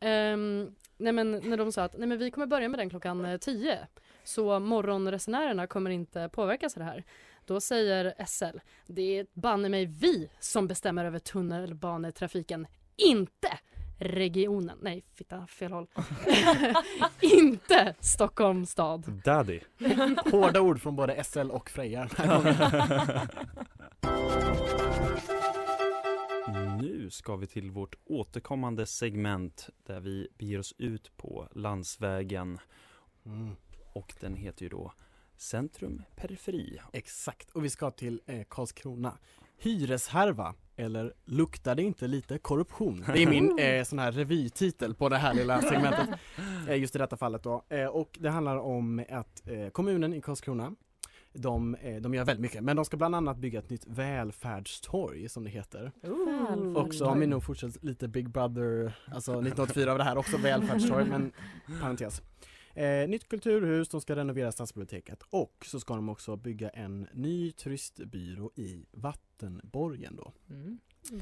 Ehm, 0.00 0.74
nej 0.96 1.12
men 1.12 1.30
när 1.44 1.56
de 1.56 1.72
sa 1.72 1.84
att 1.84 1.98
nej 1.98 2.08
men 2.08 2.18
vi 2.18 2.30
kommer 2.30 2.46
börja 2.46 2.68
med 2.68 2.80
den 2.80 2.90
klockan 2.90 3.24
eh, 3.24 3.36
10 3.38 3.78
så 4.24 4.58
morgonresenärerna 4.60 5.66
kommer 5.66 5.90
inte 5.90 6.28
påverkas 6.32 6.76
av 6.76 6.78
det 6.80 6.84
här. 6.90 7.04
Då 7.44 7.60
säger 7.60 8.26
SL, 8.26 8.58
det 8.86 9.18
är 9.18 9.26
banne 9.32 9.68
mig 9.68 9.86
vi 9.86 10.30
som 10.40 10.66
bestämmer 10.66 11.04
över 11.04 11.18
tunnelbanetrafiken, 11.18 12.66
inte 12.96 13.58
regionen. 13.98 14.78
Nej, 14.82 15.04
fitta, 15.14 15.46
fel 15.46 15.72
håll. 15.72 15.86
inte 17.20 17.94
Stockholms 18.00 18.70
stad. 18.70 19.22
Daddy. 19.24 19.60
Hårda 20.30 20.60
ord 20.60 20.80
från 20.80 20.96
både 20.96 21.24
SL 21.24 21.50
och 21.50 21.70
Freja. 21.70 22.08
Nu 26.80 27.10
ska 27.10 27.36
vi 27.36 27.46
till 27.46 27.70
vårt 27.70 27.94
återkommande 28.04 28.86
segment 28.86 29.68
där 29.86 30.00
vi 30.00 30.28
beger 30.38 30.58
oss 30.58 30.74
ut 30.78 31.16
på 31.16 31.48
landsvägen 31.52 32.58
Mm, 33.26 33.56
och 33.92 34.14
den 34.20 34.36
heter 34.36 34.62
ju 34.62 34.68
då 34.68 34.92
Centrum 35.40 36.02
Periferi. 36.16 36.80
exakt, 36.92 37.50
och 37.50 37.64
vi 37.64 37.70
ska 37.70 37.90
till 37.90 38.20
eh, 38.26 38.42
Karlskrona. 38.48 39.18
Hyreshärva, 39.58 40.54
eller 40.76 41.14
luktar 41.24 41.74
det 41.74 41.82
inte 41.82 42.06
lite 42.06 42.38
korruption? 42.38 43.04
Det 43.14 43.22
är 43.22 43.26
min 43.26 43.58
eh, 43.58 43.84
sån 43.84 43.98
här 43.98 44.12
revytitel 44.12 44.94
på 44.94 45.08
det 45.08 45.16
här 45.16 45.34
lilla 45.34 45.62
segmentet. 45.62 46.08
Eh, 46.68 46.76
just 46.76 46.94
i 46.94 46.98
detta 46.98 47.16
fallet 47.16 47.42
då. 47.42 47.64
Eh, 47.68 47.86
och 47.86 48.18
det 48.20 48.30
handlar 48.30 48.56
om 48.56 49.04
att 49.10 49.48
eh, 49.48 49.68
kommunen 49.68 50.14
i 50.14 50.20
Karlskrona 50.20 50.74
de, 51.32 51.74
eh, 51.74 51.96
de 51.96 52.14
gör 52.14 52.24
väldigt 52.24 52.42
mycket, 52.42 52.64
men 52.64 52.76
de 52.76 52.84
ska 52.84 52.96
bland 52.96 53.14
annat 53.14 53.36
bygga 53.36 53.58
ett 53.58 53.70
nytt 53.70 53.86
välfärdstorg 53.86 55.28
som 55.28 55.44
det 55.44 55.50
heter. 55.50 55.92
Ooh. 56.02 56.72
Och 56.72 56.94
så 56.94 57.06
har 57.06 57.16
vi 57.16 57.26
nog 57.26 57.44
fortsatt 57.44 57.84
lite 57.84 58.08
Big 58.08 58.30
Brother, 58.30 58.92
alltså 59.12 59.32
1984 59.32 59.92
av 59.92 59.98
det 59.98 60.04
här 60.04 60.18
också, 60.18 60.36
välfärdstorg, 60.36 61.04
men 61.04 61.32
parentes. 61.80 62.22
Eh, 62.74 63.08
nytt 63.08 63.28
kulturhus, 63.28 63.88
de 63.88 64.00
ska 64.00 64.16
renovera 64.16 64.52
stadsbiblioteket 64.52 65.22
och 65.30 65.64
så 65.66 65.80
ska 65.80 65.94
de 65.94 66.08
också 66.08 66.36
bygga 66.36 66.68
en 66.68 67.08
ny 67.12 67.52
turistbyrå 67.52 68.50
i 68.54 68.86
Vattenborgen 68.90 70.16
då. 70.16 70.32
Mm. 70.50 70.78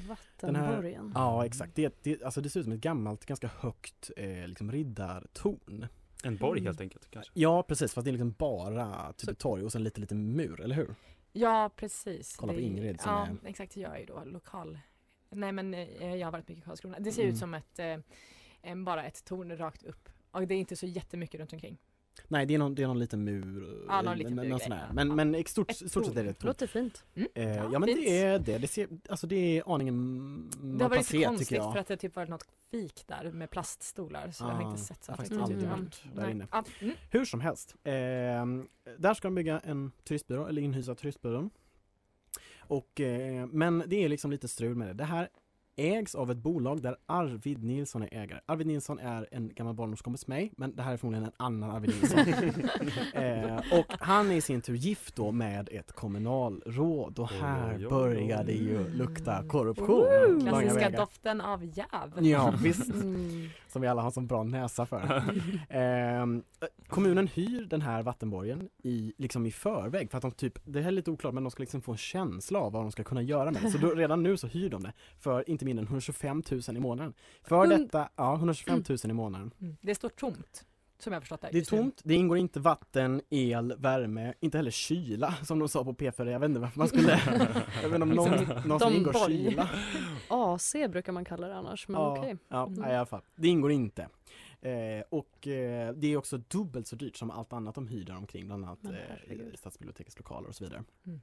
Vattenborgen. 0.08 1.12
Ja 1.14 1.46
exakt, 1.46 1.74
det, 1.74 1.94
det, 2.02 2.22
alltså 2.22 2.40
det 2.40 2.50
ser 2.50 2.60
ut 2.60 2.64
som 2.66 2.72
ett 2.72 2.80
gammalt, 2.80 3.24
ganska 3.26 3.50
högt 3.60 4.10
eh, 4.16 4.48
liksom 4.48 4.72
riddartorn. 4.72 5.86
En 6.24 6.36
borg 6.36 6.60
helt 6.62 6.80
enkelt 6.80 7.10
kanske. 7.10 7.32
Ja 7.34 7.62
precis, 7.62 7.92
fast 7.94 8.04
det 8.04 8.10
är 8.10 8.12
liksom 8.12 8.32
bara 8.38 9.12
typ 9.12 9.20
Så- 9.24 9.30
ett 9.30 9.38
torg 9.38 9.64
och 9.64 9.72
sen 9.72 9.84
lite 9.84 10.00
lite 10.00 10.14
mur, 10.14 10.60
eller 10.60 10.74
hur? 10.76 10.94
Ja, 11.32 11.70
precis. 11.76 12.36
Kolla 12.36 12.52
på 12.52 12.60
Ingrid 12.60 13.00
som 13.00 13.12
Ja, 13.12 13.26
är- 13.26 13.48
exakt. 13.48 13.76
Jag 13.76 13.94
är 13.94 13.98
ju 13.98 14.06
då 14.06 14.22
lokal. 14.24 14.78
Nej, 15.30 15.52
men 15.52 15.74
eh, 15.74 16.14
jag 16.14 16.26
har 16.26 16.32
varit 16.32 16.48
mycket 16.48 16.62
i 16.64 16.66
Karlskrona. 16.66 16.98
Det 17.00 17.12
ser 17.12 17.22
Mm. 17.22 17.32
ut 17.34 17.38
som 17.38 17.54
ett, 17.54 17.78
eh, 18.62 18.74
bara 18.84 19.04
ett 19.04 19.24
torn 19.24 19.56
rakt 19.56 19.82
upp. 19.82 20.08
Och 20.30 20.46
det 20.46 20.54
är 20.54 20.58
inte 20.58 20.76
så 20.76 20.86
jättemycket 20.86 21.40
runt 21.40 21.52
omkring. 21.52 21.78
Nej 22.28 22.46
det 22.46 22.54
är 22.54 22.58
någon, 22.58 22.74
det 22.74 22.82
är 22.82 22.86
någon 22.86 22.98
liten 22.98 23.24
mur, 23.24 23.84
Ja, 23.88 24.02
någon 24.02 24.18
liten 24.18 24.34
någon 24.36 24.48
murgrej, 24.48 24.60
sån 24.68 24.72
här. 24.72 24.92
Men, 24.92 25.08
Ja. 25.08 25.14
men 25.14 25.34
i 25.34 25.44
stort, 25.44 25.72
stort 25.72 26.06
sett 26.06 26.16
är 26.16 26.24
det 26.24 26.30
ett 26.30 26.38
torn. 26.38 26.46
Låter 26.48 26.66
fint. 26.66 27.04
Mm. 27.14 27.28
Eh, 27.34 27.48
ja, 27.56 27.68
Ja, 27.72 27.78
men 27.78 27.86
fint. 27.86 28.00
det 28.00 28.22
är 28.22 28.38
det, 28.38 28.58
det 28.58 28.66
ser, 28.68 28.88
alltså 29.08 29.26
det 29.26 29.36
är 29.58 29.74
aningen 29.74 30.50
Det 30.50 30.84
har 30.84 30.90
varit 30.90 31.12
lite 31.12 31.28
malplacerat, 31.28 31.28
konstigt 31.28 31.58
för 31.62 31.76
att 31.78 31.86
det 31.86 31.96
typ 31.96 32.16
varit 32.16 32.28
något 32.28 32.44
fik 32.70 33.04
där 33.06 33.30
med 33.32 33.50
plaststolar 33.50 34.30
så 34.30 34.44
jag 34.44 34.48
har 34.50 34.64
Ah, 34.64 34.70
inte 34.70 34.82
sett 34.82 35.04
så 35.04 35.12
attraktivt 35.12 35.50
ut. 35.50 35.62
Mm. 35.62 35.68
varit 35.70 36.02
där 36.14 36.22
Nej. 36.22 36.30
inne. 36.30 36.46
Ja, 36.52 36.64
mm. 36.80 36.94
Hur 37.10 37.24
som 37.24 37.40
helst, 37.40 37.74
eh, 37.84 37.92
där 38.98 39.14
ska 39.14 39.28
de 39.28 39.34
bygga 39.34 39.60
en 39.60 39.92
turistbyrå, 40.04 40.46
eller 40.46 40.62
inhysa 40.62 40.94
turistbyrån. 40.94 41.50
Och, 42.58 43.00
eh, 43.00 43.46
men 43.46 43.84
det 43.86 44.04
är 44.04 44.08
liksom 44.08 44.30
lite 44.30 44.48
strul 44.48 44.74
med 44.74 44.88
det. 44.88 44.94
Det 44.94 45.04
här 45.04 45.28
ägs 45.78 46.14
av 46.14 46.30
ett 46.30 46.38
bolag 46.38 46.82
där 46.82 46.96
Arvid 47.06 47.64
Nilsson 47.64 48.02
är 48.02 48.14
ägare. 48.14 48.40
Arvid 48.46 48.66
Nilsson 48.66 48.98
är 48.98 49.28
en 49.30 49.54
gammal 49.54 49.74
barndomskompis 49.74 50.26
med 50.26 50.38
mig, 50.38 50.52
men 50.56 50.76
det 50.76 50.82
här 50.82 50.92
är 50.92 50.96
förmodligen 50.96 51.24
en 51.24 51.32
annan 51.36 51.70
Arvid 51.70 51.94
Nilsson. 51.94 52.18
eh, 53.22 53.78
och 53.78 53.86
han 54.00 54.30
är 54.30 54.34
i 54.34 54.40
sin 54.40 54.60
tur 54.60 54.74
gift 54.74 55.16
då 55.16 55.32
med 55.32 55.68
ett 55.72 55.92
kommunalråd 55.92 57.18
och 57.18 57.28
här 57.28 57.76
oj. 57.78 57.88
börjar 57.88 58.44
det 58.44 58.52
ju 58.52 58.88
lukta 58.88 59.48
korruption. 59.48 60.38
Långa 60.38 60.50
Klassiska 60.50 60.74
vägar. 60.74 60.98
doften 60.98 61.40
av 61.40 61.64
jäv. 61.64 62.12
Ja, 62.20 62.54
visst. 62.62 62.94
Mm. 62.94 63.48
Som 63.68 63.82
vi 63.82 63.88
alla 63.88 64.02
har 64.02 64.10
som 64.10 64.26
bra 64.26 64.42
näsa 64.42 64.86
för. 64.86 65.22
Ehm, 65.68 66.42
kommunen 66.88 67.26
hyr 67.26 67.66
den 67.70 67.82
här 67.82 68.02
vattenborgen 68.02 68.68
i, 68.82 69.12
liksom 69.18 69.46
i 69.46 69.50
förväg 69.50 70.10
för 70.10 70.18
att 70.18 70.22
de 70.22 70.30
typ, 70.30 70.58
det 70.64 70.80
här 70.80 70.88
är 70.88 70.92
lite 70.92 71.10
oklart 71.10 71.34
men 71.34 71.44
de 71.44 71.50
ska 71.50 71.62
liksom 71.62 71.82
få 71.82 71.92
en 71.92 71.98
känsla 71.98 72.58
av 72.58 72.72
vad 72.72 72.82
de 72.82 72.92
ska 72.92 73.04
kunna 73.04 73.22
göra 73.22 73.50
med 73.50 73.62
det. 73.62 73.70
Så 73.70 73.78
då, 73.78 73.94
redan 73.94 74.22
nu 74.22 74.36
så 74.36 74.46
hyr 74.46 74.70
de 74.70 74.82
det 74.82 74.92
för 75.18 75.50
inte 75.50 75.64
mindre 75.68 75.82
än 75.82 75.86
125 75.88 76.42
000 76.50 76.76
i 76.76 76.80
månaden. 76.80 77.14
För 77.42 77.56
Hund- 77.66 77.68
detta, 77.84 78.08
ja 78.16 78.34
125 78.34 78.82
000 78.88 78.98
i 79.04 79.12
månaden. 79.12 79.50
Mm. 79.60 79.76
Det 79.80 79.94
står 79.94 80.08
tomt. 80.08 80.64
Som 81.00 81.12
jag 81.12 81.22
förstått 81.22 81.40
det. 81.40 81.48
Det 81.52 81.58
är 81.58 81.64
tomt, 81.64 82.00
det 82.04 82.14
ingår 82.14 82.38
inte 82.38 82.60
vatten, 82.60 83.20
el, 83.30 83.74
värme, 83.78 84.34
inte 84.40 84.58
heller 84.58 84.70
kyla 84.70 85.34
som 85.44 85.58
de 85.58 85.68
sa 85.68 85.84
på 85.84 85.92
P4. 85.94 86.30
Jag 86.30 86.40
vet 86.40 86.48
inte 86.48 86.60
varför 86.60 86.78
man 86.78 86.88
skulle, 86.88 87.20
jag 87.82 87.88
vet 87.88 87.94
inte 87.94 88.02
om 88.02 88.08
någon, 88.08 88.68
någon 88.68 88.80
som 88.80 88.92
ingår 88.92 89.12
borg. 89.12 89.38
kyla. 89.50 89.70
AC 90.28 90.72
brukar 90.88 91.12
man 91.12 91.24
kalla 91.24 91.48
det 91.48 91.54
annars, 91.56 91.88
men 91.88 92.00
ja, 92.00 92.18
okej. 92.18 92.36
ja, 92.48 92.66
Mm. 92.66 92.90
i 92.90 92.94
alla 92.96 93.06
fall. 93.06 93.22
Det 93.36 93.48
ingår 93.48 93.70
inte. 93.72 94.08
Eh, 94.60 95.02
och 95.10 95.46
eh, 95.48 95.92
det 95.94 96.12
är 96.12 96.16
också 96.16 96.38
dubbelt 96.38 96.86
så 96.86 96.96
dyrt 96.96 97.16
som 97.16 97.30
allt 97.30 97.52
annat 97.52 97.74
de 97.74 97.88
hyr 97.88 98.04
där 98.04 98.16
omkring, 98.16 98.46
bland 98.46 98.64
annat 98.64 98.82
Men 98.82 98.94
eh, 98.94 99.00
stadsbibliotekets 99.54 100.18
lokaler 100.18 100.48
och 100.48 100.54
så 100.54 100.64
vidare. 100.64 100.84
Mm. 101.06 101.20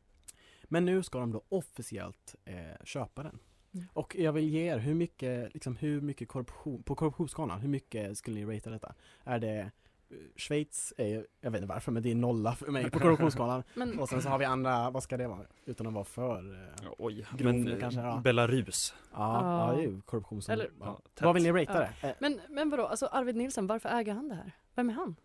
Men 0.64 0.86
nu 0.86 1.04
ska 1.04 1.20
de 1.20 1.32
då 1.32 1.42
officiellt 1.50 2.36
eh, 2.46 2.56
köpa 2.84 3.24
den. 3.24 3.40
Mm. 3.76 3.88
Och 3.94 4.16
jag 4.16 4.34
vill 4.34 4.50
ge 4.50 4.62
er, 4.74 4.78
hur 4.78 4.94
mycket, 4.94 5.54
liksom, 5.54 5.76
hur 5.76 6.02
mycket 6.02 6.28
korruption, 6.28 6.84
på 6.84 6.96
korruptionsskalan, 6.96 7.60
hur 7.62 7.70
mycket 7.70 8.18
skulle 8.18 8.46
ni 8.46 8.56
ratea 8.58 8.72
detta? 8.74 8.94
Är 9.24 9.40
det 9.40 9.60
eh, 10.10 10.18
Schweiz 10.36 10.94
är, 10.98 11.06
ju- 11.08 11.26
jag 11.42 11.52
vet 11.52 11.62
inte 11.62 11.74
varför, 11.74 11.92
men 11.92 12.04
det 12.04 12.12
är 12.12 12.16
nolla 12.16 12.56
för 12.56 12.72
mig 12.72 12.90
på 12.92 13.00
korruptionsskalan. 13.00 13.64
Men- 13.74 14.00
Och 14.00 14.10
sen 14.10 14.22
så 14.22 14.30
har 14.30 14.38
vi 14.38 14.46
andra, 14.46 14.90
vad 14.90 15.04
ska 15.04 15.18
det 15.18 15.28
vara? 15.28 15.46
Utan 15.66 15.88
att 15.88 15.94
vara 15.94 16.04
för 16.06 16.54
eh, 16.84 16.90
Oj, 16.98 17.26
grov 17.38 17.54
men 17.54 17.80
kanske. 17.80 18.00
Ja, 18.02 18.22
Belarus. 18.24 18.94
ja, 19.12 19.18
Ja. 19.18 19.68
ja 19.70 19.76
det 19.78 19.84
är 19.84 19.88
ju 19.88 20.02
korruption 20.02 20.42
som, 20.42 20.52
Eller- 20.54 20.70
ja. 20.80 21.00
Vad 21.22 21.34
vill 21.36 21.44
ni 21.44 21.52
ratea 21.52 21.80
det? 22.02 22.08
Eh, 22.08 22.16
Men, 22.20 22.40
men 22.50 22.70
vadå, 22.70 22.86
alltså 22.88 23.06
Arvid 23.06 23.36
Nilsson, 23.36 23.68
varför 23.68 23.90
äger 23.90 24.14
han 24.14 24.30
det 24.30 24.36
här? 24.36 24.52
Vem 24.76 24.90
är 24.90 24.94
han? 24.94 25.16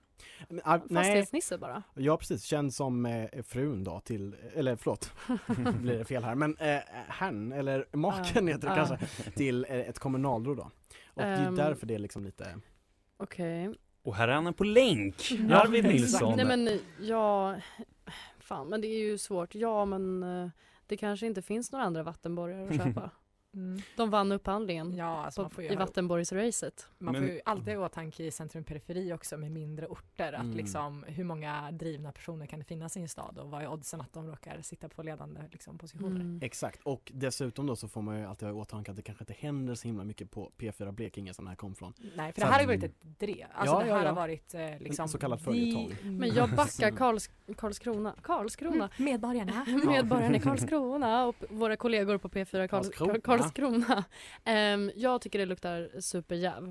Men, 0.49 0.61
ah, 0.65 0.79
nej, 0.89 1.03
Fastighetsnisse 1.05 1.59
bara? 1.59 1.83
Ja 1.95 2.17
precis, 2.17 2.45
känd 2.45 2.75
som 2.75 3.07
eh, 3.07 3.43
frun 3.43 3.85
då 3.85 4.01
till, 4.01 4.37
eller 4.55 4.77
förlåt, 4.77 5.13
blir 5.81 5.99
det 5.99 6.05
fel 6.05 6.25
här, 6.25 6.35
men 6.35 6.57
eh, 6.57 6.79
herrn 7.09 7.53
eller 7.53 7.87
maken 7.97 8.47
Ja, 8.47 8.53
heter 8.55 8.69
det 8.69 8.77
ja. 8.77 8.87
kanske, 8.87 9.31
till 9.31 9.65
eh, 9.69 9.77
ett 9.79 9.99
kommunalråd 9.99 10.57
då. 10.57 10.71
Och 11.07 11.23
det 11.23 11.29
är 11.29 11.47
Ehm. 11.47 11.55
därför 11.57 11.87
det 11.87 11.95
är 11.95 11.99
liksom 11.99 12.25
lite, 12.25 12.61
Okej. 13.17 13.75
Och 14.03 14.15
här 14.15 14.29
är 14.29 14.33
han 14.33 14.55
på 14.55 14.65
länk, 14.65 15.31
Ja, 15.49 15.57
Arvid. 15.63 15.85
Nilsson. 15.85 16.37
Nej 16.37 16.45
men 16.47 16.79
ja, 17.01 17.57
fan 18.39 18.69
men 18.69 18.81
det 18.81 18.87
är 18.87 18.99
ju 18.99 19.19
svårt. 19.19 19.55
Ja 19.55 19.85
men 19.85 20.23
eh, 20.23 20.49
det 20.87 20.97
kanske 20.97 21.27
inte 21.27 21.43
finns 21.43 21.73
några 21.73 21.85
andra 21.85 22.03
vattenborgare 22.03 22.69
att 22.69 22.77
köpa. 22.87 23.11
Mm. 23.55 23.81
De 23.97 24.11
vann 24.11 24.33
upphandlingen 24.33 24.97
Ja, 24.97 25.25
alltså 25.25 25.43
man 25.43 25.51
på, 25.51 25.63
i 25.63 25.69
ha- 25.69 25.77
Vattenborgsracet. 25.77 26.89
Man 26.99 27.13
Men- 27.13 27.23
får 27.23 27.31
ju 27.33 27.41
alltid 27.45 27.75
i 27.75 27.77
åtanke 27.77 28.25
i 28.25 28.31
centrum 28.31 28.65
periferi 28.65 29.13
också 29.13 29.37
med 29.37 29.53
mindre 29.53 29.87
orter 29.87 30.33
att 30.33 30.43
Mm. 30.45 30.57
liksom 30.57 31.05
hur 31.09 31.25
många 31.25 31.71
drivna 31.73 32.13
personer 32.13 32.47
kan 32.47 32.59
det 32.59 32.65
finnas 32.65 32.97
i 32.97 33.01
en 33.01 33.09
stad 33.09 33.39
och 33.39 33.51
vad 33.51 33.63
är 33.63 33.69
oddsen 33.73 34.01
att 34.01 34.13
de 34.13 34.27
råkar 34.27 34.61
sitta 34.63 34.89
på 34.89 35.03
ledande 35.03 35.41
liksom, 35.53 35.79
positioner. 35.79 36.21
Mm. 36.21 36.39
exakt. 36.43 36.81
Och 36.83 37.13
dessutom 37.15 37.67
då 37.67 37.77
så 37.77 37.89
får 37.89 38.03
man 38.03 38.19
ju 38.19 38.25
alltid 38.25 38.49
ha 38.49 38.55
i 38.57 38.59
åtanke 38.61 38.91
att 38.91 38.97
det 38.97 39.03
kanske 39.03 39.23
inte 39.23 39.35
händer 39.39 39.75
så 39.75 39.89
himla 39.89 40.05
mycket 40.05 40.31
på 40.31 40.51
P4 40.59 40.93
Blekinge 40.93 41.35
som 41.35 41.45
det 41.45 41.49
här 41.49 41.57
kom 41.57 41.75
från. 41.75 41.93
Nej, 42.17 42.33
för 42.33 42.41
Så 42.41 42.47
det 42.47 42.53
här 42.53 42.53
har 42.53 42.57
att- 42.59 42.63
ju 42.63 42.67
varit 42.67 42.85
ett 42.85 43.19
drev. 43.19 43.47
Alltså 43.53 43.75
Ja, 43.75 43.81
det 43.83 43.89
ja, 43.89 43.95
här 43.97 44.03
ja. 44.03 44.09
har 44.09 44.17
varit 44.17 44.55
eh, 44.55 44.79
liksom 44.79 45.09
så 45.09 45.19
kallad 45.19 45.39
the- 45.39 45.45
följetong. 45.45 45.95
Men 46.03 46.35
jag 46.35 46.51
backar 46.51 46.91
Karls, 46.91 47.31
Karlskrona, 47.57 48.15
Karlskrona, 48.23 48.75
Mm, 48.97 49.05
medborgarna. 49.13 49.65
medborgarna 49.87 50.37
i 50.37 50.41
Karlskrona 50.41 51.27
och 51.27 51.35
våra 51.51 51.77
kollegor 51.77 52.19
på 52.19 52.29
P4 52.29 52.69
Karls, 52.69 52.89
Karlskrona. 52.89 53.40
Karlskrona. 53.43 54.05
Ehm, 54.45 54.91
jag 54.97 55.21
tycker 55.21 55.39
det 55.39 55.47
luktar 55.47 56.01
superjäv. 56.01 56.63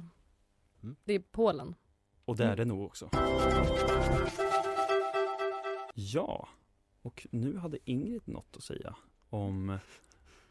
Mm. 0.84 0.96
Det 1.04 1.14
är 1.14 1.20
Polen. 1.20 1.76
Och 2.26 2.36
det 2.38 2.44
är 2.46 2.56
det 2.56 2.66
nog 2.66 2.86
också. 2.86 3.10
Ja, 5.94 6.48
och 7.02 7.28
nu 7.32 7.58
hade 7.58 7.78
Ingrid 7.86 8.22
något 8.26 8.56
att 8.58 8.64
säga 8.64 8.96
om 9.30 9.78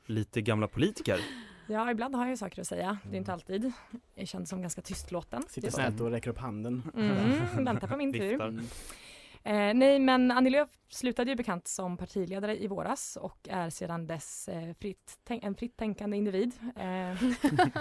lite 0.06 0.42
gamla 0.42 0.68
politiker. 0.68 1.20
Ja, 1.66 1.90
ibland 1.90 2.14
har 2.14 2.22
jag 2.22 2.30
ju 2.30 2.36
saker 2.36 2.60
att 2.60 2.66
säga. 2.68 2.98
Det 3.02 3.16
är 3.16 3.18
inte 3.18 3.32
alltid. 3.32 3.72
Jag 4.14 4.28
känns 4.28 4.48
som 4.48 4.62
ganska 4.62 4.82
tystlåten. 4.82 5.42
Sitter 5.48 5.70
snällt 5.70 6.00
och 6.00 6.10
räcker 6.10 6.30
upp 6.30 6.38
handen. 6.38 6.82
Mm, 6.96 7.64
väntar 7.64 7.88
på 7.88 7.96
min 7.96 8.12
tur. 8.18 8.60
Eh, 9.48 9.74
nej, 9.74 9.98
men 9.98 10.30
Annie 10.30 10.50
Lööf 10.50 10.68
slutade 10.88 11.30
ju 11.30 11.36
bekant 11.36 11.68
som 11.68 11.96
partiledare 11.96 12.62
i 12.62 12.66
våras 12.66 13.16
och 13.20 13.48
är 13.50 13.70
sedan 13.70 14.06
dess 14.06 14.48
eh, 14.48 14.74
fritt, 14.80 15.18
en 15.28 15.54
fritt 15.54 15.76
tänkande 15.76 16.16
individ. 16.16 16.52
Eh, 16.76 17.18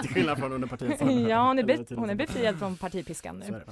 Till 0.01 0.09
skillnad 0.13 0.37
från 0.37 0.51
under 0.53 0.67
partiets 0.67 1.01
ja, 1.29 1.47
hon 1.47 1.59
är, 1.59 1.63
be- 1.63 1.95
hon 1.95 2.09
är 2.09 2.15
befriad 2.15 2.59
från 2.59 2.77
partipiskan 2.77 3.39
nu. 3.39 3.63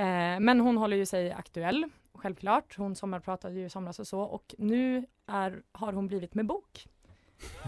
Eh, 0.00 0.40
men 0.40 0.60
hon 0.60 0.76
håller 0.76 0.96
ju 0.96 1.06
sig 1.06 1.32
aktuell, 1.32 1.84
självklart. 2.14 2.76
Hon 2.76 2.96
sommarpratade 2.96 3.54
ju 3.54 3.64
i 3.66 3.70
somras 3.70 3.98
och 3.98 4.06
så 4.06 4.20
och 4.20 4.54
nu 4.58 5.06
är, 5.26 5.62
har 5.72 5.92
hon 5.92 6.06
blivit 6.06 6.34
med 6.34 6.46
bok. 6.46 6.86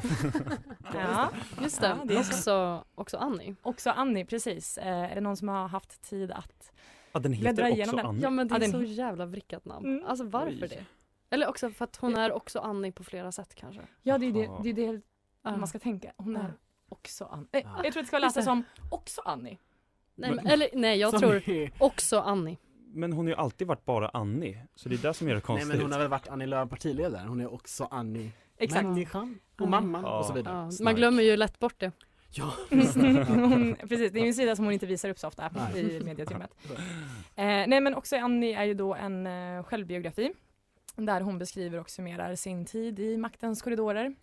ja, 0.94 1.30
Just 1.62 1.80
det, 1.80 1.86
Ja, 1.88 1.98
det 2.04 2.16
är 2.16 2.22
så. 2.22 2.32
också, 2.32 2.84
också 2.94 3.16
Annie. 3.16 3.54
också 3.62 3.90
Annie, 3.90 4.24
precis. 4.24 4.78
Eh, 4.78 5.10
är 5.10 5.14
det 5.14 5.20
någon 5.20 5.36
som 5.36 5.48
har 5.48 5.68
haft 5.68 6.02
tid 6.10 6.30
att 6.30 6.72
Ja, 7.16 7.20
den 7.20 7.32
Bläddra 7.32 7.64
heter 7.64 7.76
igenom 7.76 7.94
också 7.94 7.96
den. 7.96 8.06
Annie. 8.06 8.22
Ja 8.22 8.30
men 8.30 8.48
det 8.48 8.54
är 8.54 8.60
Ja, 8.60 8.60
den- 8.60 8.70
så 8.72 8.82
jävla 8.82 9.26
vrickat 9.26 9.64
namn. 9.64 9.86
Mm. 9.86 10.04
Alltså 10.06 10.24
varför 10.24 10.50
Oj. 10.62 10.68
det? 10.68 10.84
Eller 11.30 11.48
också 11.48 11.70
för 11.70 11.84
att 11.84 11.96
hon 11.96 12.14
är 12.16 12.32
också 12.32 12.58
Annie 12.58 12.92
på 12.92 13.04
flera 13.04 13.32
sätt 13.32 13.54
kanske. 13.54 13.82
Ja, 14.02 14.18
det 14.18 14.26
är 14.26 14.32
det, 14.32 14.72
det, 14.72 14.82
är 14.84 14.92
det 14.92 15.00
man 15.42 15.66
ska 15.68 15.78
tänka. 15.78 16.12
Hon 16.16 16.36
är 16.36 16.52
också 16.88 17.24
Annie. 17.24 17.46
Eh, 17.52 17.60
Ja. 17.64 17.80
Jag 17.84 17.92
tror 17.92 18.00
att 18.00 18.04
det 18.04 18.08
ska 18.08 18.18
läsas 18.18 18.44
som 18.44 18.62
också 18.90 19.22
Annie. 19.24 19.58
Nej, 20.14 20.30
men, 20.34 20.46
eller 20.46 20.68
nej 20.72 20.98
jag 20.98 21.18
tror 21.18 21.34
är- 21.50 21.72
också 21.78 22.18
Annie. 22.20 22.56
Men 22.94 23.12
hon 23.12 23.26
har 23.26 23.30
ju 23.30 23.36
alltid 23.40 23.66
varit 23.66 23.84
bara 23.84 24.08
Annie, 24.08 24.58
så 24.74 24.88
det 24.88 24.94
är 24.94 24.98
det 25.08 25.14
som 25.14 25.28
gör 25.28 25.34
det 25.34 25.38
Nej 25.38 25.42
konstigt. 25.46 25.68
men 25.68 25.80
hon 25.80 25.92
har 25.92 25.98
väl 25.98 26.08
varit 26.08 26.28
Annie 26.28 26.46
Lööf 26.46 26.70
partiledare, 26.70 27.28
hon 27.28 27.40
är 27.40 27.52
också 27.54 27.88
Annie 27.90 28.30
Exakt. 28.56 28.84
Människan 28.84 29.38
och 29.60 29.68
mamman 29.68 30.02
Ja. 30.04 30.18
och 30.18 30.24
så 30.26 30.32
vidare. 30.32 30.54
Ja, 30.78 30.84
man 30.84 30.94
glömmer 30.94 31.22
ju 31.22 31.36
lätt 31.36 31.58
bort 31.58 31.74
det. 31.78 31.92
Ja, 32.38 32.52
hon, 33.26 33.76
precis, 33.76 34.12
det 34.12 34.18
är 34.18 34.22
ju 34.22 34.28
en 34.28 34.34
sida 34.34 34.56
som 34.56 34.64
hon 34.64 34.74
inte 34.74 34.86
visar 34.86 35.08
upp 35.08 35.18
så 35.18 35.28
ofta 35.28 35.50
Nej. 35.54 35.96
i 35.96 36.00
medieutrymmet. 36.04 36.50
Eh, 37.38 37.44
nej 37.66 37.80
men 37.80 37.94
också 37.94 38.16
Annie 38.16 38.54
är 38.54 38.64
ju 38.64 38.74
då 38.74 38.94
en 38.94 39.26
eh, 39.26 39.62
självbiografi 39.62 40.32
där 40.94 41.20
hon 41.20 41.38
beskriver 41.38 41.80
och 41.80 41.90
summerar 41.90 42.34
sin 42.34 42.64
tid 42.64 43.00
i 43.00 43.16
maktens 43.16 43.62
korridorer. 43.62 44.14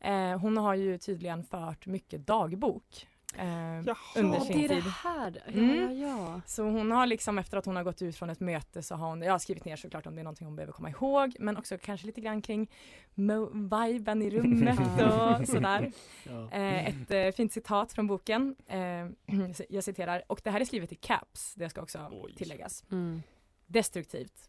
Eh, 0.00 0.38
hon 0.38 0.56
har 0.56 0.74
ju 0.74 0.98
tydligen 0.98 1.44
fört 1.44 1.86
mycket 1.86 2.26
dagbok 2.26 3.06
eh, 3.38 3.80
Jaha. 3.86 3.96
under 4.16 4.38
Ja, 4.38 4.44
sin 4.44 4.58
det 4.58 4.64
är 4.64 4.68
det 4.82 4.90
här. 4.90 5.42
Ja, 5.46 5.52
Mm. 5.52 5.98
ja, 6.00 6.08
ja. 6.08 6.40
Så 6.46 6.62
hon 6.62 6.90
har 6.90 7.06
liksom 7.06 7.38
efter 7.38 7.56
att 7.58 7.66
hon 7.66 7.76
har 7.76 7.84
gått 7.84 8.02
ut 8.02 8.16
från 8.16 8.30
ett 8.30 8.40
möte 8.40 8.82
så 8.82 8.94
har 8.94 9.08
hon, 9.08 9.22
jag 9.22 9.32
har 9.32 9.38
skrivit 9.38 9.64
ner 9.64 9.76
såklart 9.76 10.06
om 10.06 10.14
det 10.14 10.20
är 10.20 10.24
någonting 10.24 10.46
hon 10.46 10.56
behöver 10.56 10.72
komma 10.72 10.90
ihåg 10.90 11.36
men 11.38 11.56
också 11.56 11.78
kanske 11.78 12.06
lite 12.06 12.20
grann 12.20 12.42
kring 12.42 12.70
viben 13.70 14.22
i 14.22 14.30
rummet 14.30 14.78
och 15.40 15.48
sådär. 15.48 15.92
ja. 16.24 16.50
Eh, 16.50 16.88
ett 16.88 17.10
eh, 17.10 17.30
fint 17.36 17.52
citat 17.52 17.92
från 17.92 18.06
boken. 18.06 18.56
Jag 19.68 19.84
citerar, 19.84 20.22
och 20.26 20.40
det 20.44 20.50
här 20.50 20.60
är 20.60 20.64
skrivet 20.64 20.92
i 20.92 20.94
caps, 20.94 21.54
det 21.54 21.68
ska 21.70 21.82
också 21.82 22.08
Oj. 22.12 22.34
tilläggas. 22.36 22.84
Mm. 22.90 23.22
Destruktivt. 23.66 24.46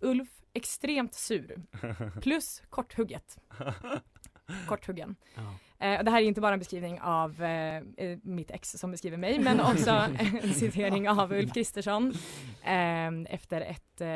Ulf 0.00 0.28
extremt 0.52 1.14
sur. 1.14 1.62
Plus 2.20 2.62
korthugget. 2.70 3.38
Korthuggen. 4.68 5.16
Ja. 5.34 5.54
Eh, 5.82 5.98
och 5.98 6.04
det 6.04 6.10
här 6.10 6.22
är 6.22 6.24
inte 6.24 6.40
bara 6.40 6.52
en 6.52 6.58
beskrivning 6.58 7.00
av 7.00 7.42
eh, 7.42 7.76
eh, 7.76 8.18
mitt 8.22 8.50
ex 8.50 8.70
som 8.70 8.90
beskriver 8.90 9.16
mig 9.16 9.38
men 9.38 9.60
också 9.60 9.90
en 10.42 10.54
citering 10.54 11.08
av 11.08 11.32
Ulf 11.32 11.52
Kristersson 11.52 12.14
efter 13.28 13.60
ett, 13.60 13.91
eh, 14.02 14.08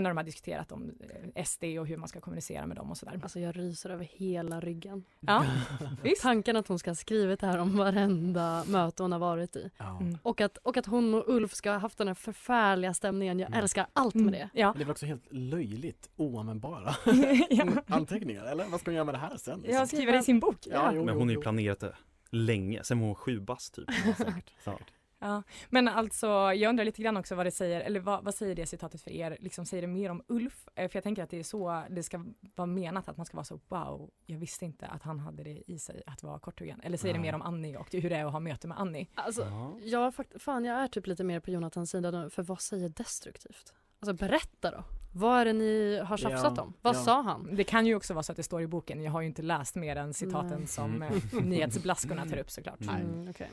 de 0.00 0.16
har 0.16 0.24
diskuterat 0.24 0.72
om 0.72 0.92
eh, 1.34 1.44
SD 1.44 1.64
och 1.64 1.86
hur 1.86 1.96
man 1.96 2.08
ska 2.08 2.20
kommunicera 2.20 2.66
med 2.66 2.76
dem 2.76 2.90
och 2.90 2.96
sådär. 2.96 3.20
Alltså 3.22 3.40
jag 3.40 3.56
ryser 3.58 3.90
över 3.90 4.04
hela 4.04 4.60
ryggen. 4.60 5.04
Ja, 5.20 5.44
visst. 6.02 6.22
Tanken 6.22 6.56
att 6.56 6.68
hon 6.68 6.78
ska 6.78 6.90
ha 6.90 6.94
skrivit 6.94 7.40
det 7.40 7.46
här 7.46 7.58
om 7.58 7.76
varenda 7.76 8.64
möte 8.66 9.02
hon 9.02 9.12
har 9.12 9.18
varit 9.18 9.56
i. 9.56 9.70
Ja. 9.78 9.98
Mm. 10.00 10.18
Och 10.22 10.40
att, 10.40 10.56
och 10.56 10.76
att 10.76 10.86
hon 10.86 11.14
och 11.14 11.24
Ulf 11.28 11.54
ska 11.54 11.70
ha 11.70 11.78
haft 11.78 11.98
den 11.98 12.06
här 12.08 12.14
förfärliga 12.14 12.94
stämningen. 12.94 13.38
Jag 13.38 13.46
Mm. 13.50 13.60
älskar 13.62 13.86
allt 13.92 14.14
med 14.14 14.32
det. 14.32 14.50
Ja. 14.52 14.72
Det 14.76 14.78
är 14.82 14.84
väl 14.84 14.90
också 14.90 15.06
helt 15.06 15.32
löjligt 15.32 16.10
oanvändbara 16.16 16.94
ja. 17.50 17.66
anteckningar, 17.86 18.44
eller? 18.44 18.64
Vad 18.64 18.80
ska 18.80 18.90
hon 18.90 18.94
göra 18.94 19.04
med 19.04 19.14
det 19.14 19.18
här 19.18 19.36
sen? 19.36 19.58
liksom? 19.60 19.74
Jag 19.78 19.88
skriver 19.88 20.12
det 20.12 20.18
i 20.18 20.22
sin 20.22 20.40
bok. 20.40 20.56
Ja, 20.66 20.90
jo, 20.94 21.04
Men 21.04 21.16
hon 21.16 21.28
har 21.28 21.34
ju 21.34 21.40
planerat 21.40 21.80
det 21.80 21.94
länge, 22.30 22.84
sen 22.84 22.98
var 23.00 23.06
hon 23.06 23.14
sju 23.14 23.40
bast 23.40 23.74
typ. 23.74 23.84
Ja, 24.06 24.14
säkert, 24.14 24.50
säkert. 24.64 24.86
Ja, 25.22 25.42
men 25.70 25.88
alltså 25.88 26.26
jag 26.26 26.68
undrar 26.68 26.84
lite 26.84 27.02
grann 27.02 27.16
också 27.16 27.34
vad 27.34 27.46
det 27.46 27.50
säger, 27.50 27.80
eller 27.80 28.00
vad, 28.00 28.24
vad 28.24 28.34
säger 28.34 28.54
det 28.54 28.66
citatet 28.66 29.00
för 29.02 29.10
er, 29.10 29.36
liksom 29.40 29.66
säger 29.66 29.80
det 29.80 29.86
mer 29.86 30.10
om 30.10 30.22
Ulf? 30.26 30.68
Eh, 30.74 30.88
För 30.88 30.96
jag 30.96 31.04
tänker 31.04 31.22
att 31.22 31.30
det 31.30 31.38
är 31.38 31.42
så 31.42 31.82
det 31.90 32.02
ska 32.02 32.24
vara 32.54 32.66
menat, 32.66 33.08
att 33.08 33.16
man 33.16 33.26
ska 33.26 33.36
vara 33.36 33.44
så 33.44 33.60
wow, 33.68 34.10
jag 34.26 34.38
visste 34.38 34.64
inte 34.64 34.86
att 34.86 35.02
han 35.02 35.18
hade 35.18 35.42
det 35.44 35.62
i 35.70 35.78
sig 35.78 36.02
att 36.06 36.22
vara 36.22 36.38
korthuggen. 36.38 36.80
Eller 36.84 36.96
säger 36.98 37.14
det 37.14 37.18
Ja. 37.18 37.22
mer 37.22 37.34
om 37.34 37.42
Annie 37.42 37.76
och 37.76 37.92
hur 37.92 38.10
det 38.10 38.16
är 38.16 38.24
att 38.24 38.32
ha 38.32 38.40
möte 38.40 38.68
med 38.68 38.80
Annie? 38.80 39.06
Alltså, 39.14 39.42
Ja. 39.42 39.78
jag, 39.82 40.14
fan, 40.38 40.64
jag 40.64 40.78
är 40.78 40.88
typ 40.88 41.06
lite 41.06 41.24
mer 41.24 41.40
på 41.40 41.50
Jonathans 41.50 41.90
sida 41.90 42.10
nu, 42.10 42.30
för 42.30 42.42
vad 42.42 42.60
säger 42.60 42.88
destruktivt? 42.88 43.72
Alltså 44.00 44.12
berätta 44.26 44.70
då. 44.70 44.84
Vad 45.14 45.40
är 45.40 45.44
det 45.44 45.52
ni 45.52 46.00
har 46.04 46.16
tjafsat 46.16 46.52
Ja, 46.56 46.62
om? 46.62 46.72
Vad 46.82 46.96
ja. 46.96 47.00
sa 47.00 47.22
han? 47.22 47.48
Det 47.56 47.64
kan 47.64 47.86
ju 47.86 47.94
också 47.94 48.14
vara 48.14 48.22
så 48.22 48.32
att 48.32 48.36
det 48.36 48.42
står 48.42 48.62
i 48.62 48.66
boken, 48.66 49.02
jag 49.02 49.12
har 49.12 49.20
ju 49.20 49.26
inte 49.26 49.42
läst 49.42 49.74
mer 49.74 49.96
än 49.96 50.14
citaten 50.14 50.58
Nej. 50.58 50.66
som 50.66 51.02
Mm. 51.02 51.02
eh, 51.32 51.42
nyhetsblaskorna 51.44 52.26
tar 52.26 52.36
upp 52.38 52.50
såklart. 52.50 52.78
Nej. 52.80 53.00
Mm, 53.02 53.30
okej. 53.30 53.50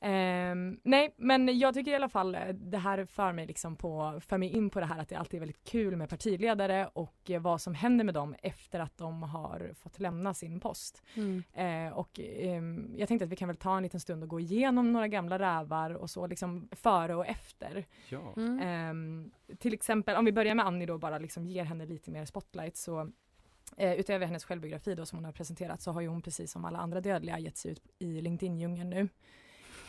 Ehm, 0.00 0.80
nej, 0.82 1.14
men 1.16 1.58
jag 1.58 1.74
tycker 1.74 1.90
i 1.90 1.94
alla 1.94 2.08
fall 2.08 2.34
eh, 2.34 2.48
det 2.48 2.78
här 2.78 3.04
för 3.04 3.32
mig 3.32 3.46
liksom 3.46 3.76
på, 3.76 4.20
för 4.26 4.38
mig 4.38 4.48
in 4.48 4.70
på 4.70 4.80
det 4.80 4.86
här 4.86 4.98
att 4.98 5.08
det 5.08 5.16
alltid 5.16 5.38
är 5.38 5.40
väldigt 5.40 5.64
kul 5.64 5.96
med 5.96 6.08
partiledare 6.08 6.90
och 6.92 7.30
eh, 7.30 7.40
vad 7.40 7.60
som 7.60 7.74
händer 7.74 8.04
med 8.04 8.14
dem 8.14 8.34
efter 8.42 8.80
att 8.80 8.98
de 8.98 9.22
har 9.22 9.72
fått 9.74 10.00
lämna 10.00 10.34
sin 10.34 10.60
post. 10.60 11.02
Mm. 11.14 11.42
Eh, 11.52 11.92
och 11.92 12.20
ehm, 12.20 12.94
jag 12.96 13.08
tänkte 13.08 13.24
att 13.24 13.30
vi 13.30 13.36
kan 13.36 13.48
väl 13.48 13.56
ta 13.56 13.76
en 13.76 13.82
liten 13.82 14.00
stund 14.00 14.22
och 14.22 14.28
gå 14.28 14.40
igenom 14.40 14.92
några 14.92 15.08
gamla 15.08 15.38
rävar 15.38 15.90
och 15.90 16.10
så 16.10 16.26
liksom 16.26 16.68
före 16.72 17.14
och 17.14 17.26
efter. 17.26 17.86
Ja. 18.08 18.32
Mm. 18.36 18.60
Ehm, 18.60 19.30
till 19.58 19.74
exempel 19.74 20.16
om 20.16 20.24
vi 20.24 20.32
börjar 20.32 20.54
med 20.54 20.66
Annie 20.66 20.86
då 20.86 20.98
bara 20.98 21.18
liksom 21.18 21.46
ger 21.46 21.64
henne 21.64 21.86
lite 21.86 22.10
mer 22.10 22.24
spotlight 22.24 22.76
så 22.76 23.10
eh, 23.76 23.92
utöver 23.92 24.26
hennes 24.26 24.44
självbiografi 24.44 24.94
då 24.94 25.06
som 25.06 25.18
hon 25.18 25.24
har 25.24 25.32
presenterat 25.32 25.82
så 25.82 25.92
har 25.92 26.00
ju 26.00 26.08
hon 26.08 26.22
precis 26.22 26.52
som 26.52 26.64
alla 26.64 26.78
andra 26.78 27.00
dödliga 27.00 27.38
gett 27.38 27.56
sig 27.56 27.70
ut 27.70 27.82
i 27.98 28.20
LinkedIn-djungeln 28.20 28.90
nu. 28.90 29.08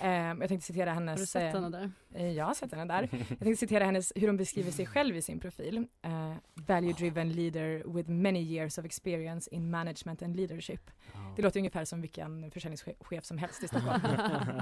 Eh, 0.02 0.10
jag 0.12 0.48
tänkte 0.48 0.68
citera 0.68 0.94
hennes... 0.94 1.12
Har 1.16 1.20
du 1.20 1.26
sett 1.26 1.56
eh, 1.56 1.62
henne 1.62 1.78
där? 1.78 1.92
eh, 2.20 2.32
Jag 2.32 2.46
har 2.46 2.54
sett 2.54 2.72
henne 2.72 2.86
där. 2.94 3.10
Jag 3.30 3.40
tänkte 3.40 3.56
citera 3.56 3.84
hennes, 3.86 4.14
hur 4.16 4.28
hon 4.28 4.38
beskriver 4.38 4.72
sig 4.72 4.86
själv 4.86 5.16
i 5.16 5.22
sin 5.22 5.40
profil. 5.40 5.88
Eh, 6.02 6.34
value 6.56 6.94
driven 6.94 7.32
leader 7.32 7.84
with 7.94 8.10
many 8.10 8.40
years 8.40 8.78
of 8.78 8.86
experience 8.86 9.50
in 9.56 9.70
management 9.70 10.22
and 10.24 10.36
leadership. 10.36 10.92
Det 11.36 11.42
låter 11.42 11.60
ungefär 11.60 11.86
som 11.86 12.02
vilken 12.02 12.52
försäljningschef 12.52 13.24
som 13.26 13.38
helst 13.38 13.64
i 13.64 13.68
Stockholm. 13.68 14.02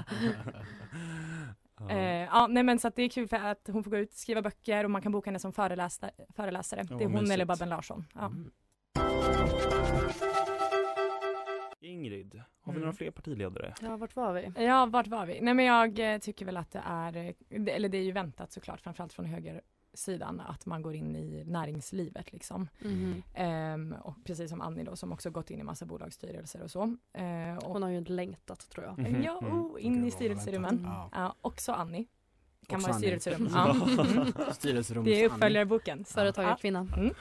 Ja. 1.80 1.90
Eh, 1.90 2.24
ja, 2.24 2.46
nej 2.46 2.62
men 2.62 2.78
så 2.78 2.88
att 2.88 2.96
det 2.96 3.02
är 3.02 3.08
kul 3.08 3.28
för 3.28 3.36
att 3.36 3.68
hon 3.72 3.84
får 3.84 3.90
gå 3.90 3.96
ut, 3.98 4.12
skriva 4.12 4.42
böcker 4.42 4.84
och 4.84 4.90
man 4.90 5.02
kan 5.02 5.12
boka 5.12 5.30
henne 5.30 5.38
som 5.38 5.52
föreläsare. 5.52 6.10
föreläsare. 6.36 6.86
Ja, 6.90 6.96
det 6.96 7.04
är 7.04 7.08
hon 7.08 7.12
mysigt. 7.12 7.30
eller 7.34 7.44
Babben 7.44 7.68
Larsson. 7.68 8.04
Ja. 8.14 8.26
Mm. 8.26 8.50
Ingrid, 11.80 12.42
har 12.68 12.72
vi 12.74 12.76
Mm. 12.78 12.80
några 12.86 12.92
fler 12.96 13.10
partiledare? 13.10 13.74
Ja, 13.82 13.96
vart 13.96 14.16
var 14.16 14.32
vi? 14.32 14.64
Ja, 14.64 14.86
vart 14.86 15.06
var 15.06 15.26
vi? 15.26 15.40
Nej 15.40 15.54
men 15.54 15.64
jag 15.64 16.14
eh, 16.14 16.18
tycker 16.18 16.46
väl 16.46 16.56
att 16.56 16.70
det 16.70 16.82
är, 16.86 17.34
eller 17.50 17.88
det 17.88 17.98
är 17.98 18.02
ju 18.02 18.12
väntat 18.12 18.52
såklart, 18.52 18.80
framförallt 18.80 19.12
från 19.12 19.26
högersidan, 19.26 20.40
att 20.40 20.66
man 20.66 20.82
går 20.82 20.94
in 20.94 21.16
i 21.16 21.44
näringslivet 21.46 22.32
liksom. 22.32 22.68
Mhm. 22.78 23.22
Ehm, 23.34 23.94
och 24.02 24.14
precis 24.24 24.50
som 24.50 24.60
Annie 24.60 24.84
då, 24.84 24.96
som 24.96 25.12
också 25.12 25.30
gått 25.30 25.50
in 25.50 25.60
i 25.60 25.62
massa 25.62 25.86
bolagsstyrelser 25.86 26.62
och 26.62 26.70
så. 26.70 26.82
Eh, 27.12 27.56
och, 27.56 27.72
Hon 27.72 27.82
har 27.82 27.90
ju 27.90 28.04
längtat 28.04 28.68
tror 28.70 28.84
jag. 28.86 28.98
Mhm. 28.98 29.22
Ja, 29.22 29.38
Mm. 29.42 29.60
oh, 29.60 29.84
in 29.84 30.00
Det 30.02 30.08
i 30.08 30.10
styrelserummen. 30.10 30.82
Ja. 30.84 31.10
Ja, 31.12 31.34
också 31.40 31.72
Annie. 31.72 32.06
Kan 32.66 32.76
Också 32.76 32.88
vara 32.88 32.98
i 32.98 33.00
styrelserum. 33.00 33.48
Ja. 33.54 33.76
Ja. 33.96 34.06
Mm. 34.06 34.32
Styrelserums 34.52 35.04
Det 35.04 35.22
är 35.24 35.26
uppföljarboken. 35.30 36.04
Företagarkvinnan. 36.04 36.92
Mm. 36.96 37.14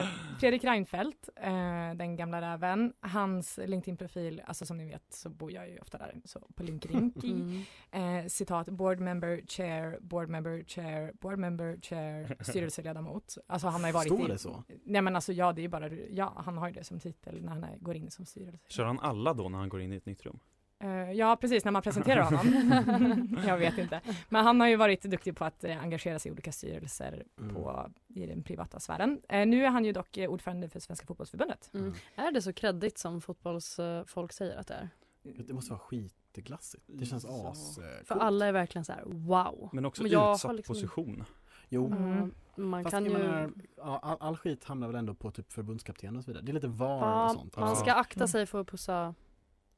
Eh, 0.00 0.38
Fredrik 0.40 0.64
Reinfeldt, 0.64 1.28
eh, 1.36 1.94
den 1.94 2.16
gamla 2.16 2.40
räven, 2.40 2.92
hans 3.00 3.58
LinkedIn-profil, 3.66 4.42
alltså 4.46 4.66
som 4.66 4.76
ni 4.76 4.84
vet 4.84 5.12
så 5.12 5.28
bor 5.30 5.52
jag 5.52 5.70
ju 5.70 5.78
ofta 5.78 5.98
där, 5.98 6.20
så 6.24 6.40
på 6.54 6.62
LinkedIn. 6.62 7.12
Mm. 7.30 8.20
Eh, 8.20 8.26
citat, 8.26 8.68
board 8.68 9.00
member, 9.00 9.40
chair, 9.46 9.98
board 10.00 10.28
member, 10.28 10.64
chair, 10.66 11.12
board 11.20 11.38
member, 11.38 11.78
chair, 11.82 12.36
styrelseledamot. 12.40 13.38
Alltså 13.46 13.68
han 13.68 13.80
har 13.80 13.88
ju 13.88 13.92
varit 13.92 14.06
Står 14.06 14.24
i... 14.24 14.28
det 14.28 14.38
så? 14.38 14.64
Nej 14.84 15.02
men 15.02 15.14
alltså 15.16 15.32
ja, 15.32 15.52
det 15.52 15.60
är 15.60 15.62
ju 15.62 15.68
bara, 15.68 15.88
ja 15.94 16.32
han 16.36 16.58
har 16.58 16.68
ju 16.68 16.74
det 16.74 16.84
som 16.84 17.00
titel 17.00 17.42
när 17.42 17.52
han 17.52 17.64
är, 17.64 17.76
går 17.78 17.96
in 17.96 18.10
som 18.10 18.24
styrelse. 18.24 18.66
Kör 18.68 18.84
han 18.84 19.00
alla 19.00 19.34
då 19.34 19.48
när 19.48 19.58
han 19.58 19.68
går 19.68 19.80
in 19.80 19.92
i 19.92 19.96
ett 19.96 20.06
nytt 20.06 20.26
rum? 20.26 20.40
Eh, 20.82 21.12
ja, 21.12 21.36
precis, 21.36 21.64
när 21.64 21.72
man 21.72 21.82
presenterar 21.82 22.22
honom. 22.22 23.38
jag 23.46 23.58
vet 23.58 23.78
inte. 23.78 24.00
Men 24.28 24.44
han 24.44 24.60
har 24.60 24.68
ju 24.68 24.76
varit 24.76 25.02
duktig 25.02 25.36
på 25.36 25.44
att 25.44 25.64
eh, 25.64 25.82
engagera 25.82 26.18
sig 26.18 26.28
i 26.28 26.32
olika 26.32 26.52
styrelser 26.52 27.24
Mm. 27.40 27.54
på, 27.54 27.90
i 28.08 28.26
den 28.26 28.42
privata 28.42 28.80
sfären. 28.80 29.20
Eh, 29.28 29.46
nu 29.46 29.64
är 29.64 29.68
han 29.70 29.84
ju 29.84 29.92
dock 29.92 30.18
ordförande 30.28 30.68
för 30.68 30.80
Svenska 30.80 31.06
fotbollsförbundet. 31.06 31.70
Mm. 31.74 31.94
Är 32.14 32.32
det 32.32 32.42
så 32.42 32.52
kreddigt 32.52 32.98
som 32.98 33.20
fotbollsfolk 33.20 34.32
säger 34.32 34.56
att 34.56 34.66
det 34.66 34.74
är? 34.74 34.88
Det 35.22 35.52
måste 35.52 35.70
vara 35.70 35.80
skitglassigt. 35.80 36.84
Det 36.86 37.06
känns 37.06 37.24
Ja. 37.24 37.50
as... 37.50 37.78
eh, 37.78 37.84
För 37.84 38.04
coolt. 38.14 38.22
alla 38.22 38.46
är 38.46 38.52
verkligen 38.52 38.84
så 38.84 38.92
här: 38.92 39.02
wow. 39.06 39.68
Men 39.72 39.84
också 39.86 40.02
Men 40.02 40.12
utsatt 40.12 40.56
liksom- 40.56 40.74
position. 40.74 41.24
Jo. 41.68 41.86
Mm. 41.86 42.32
Ja, 42.56 42.62
man 42.62 42.82
Fast 42.82 42.90
kan 42.94 43.04
ju... 43.04 43.12
menar, 43.12 43.50
ja, 43.76 43.98
all, 44.02 44.16
all 44.20 44.36
skit 44.36 44.64
hamnar 44.64 44.86
väl 44.86 44.96
ändå 44.96 45.14
på 45.14 45.30
typ 45.30 45.52
förbundskapten 45.52 46.16
och 46.16 46.24
så 46.24 46.30
vidare. 46.30 46.44
Det 46.44 46.52
är 46.52 46.54
lite 46.54 46.68
VAR 46.68 46.98
Ja, 47.10 47.24
och 47.24 47.30
sånt. 47.32 47.56
man 47.56 47.68
Alltså- 47.68 47.84
ska 47.84 47.92
akta 47.92 48.20
Mm. 48.20 48.28
sig 48.28 48.46
för 48.46 48.60
att 48.60 48.66
pussa 48.66 49.14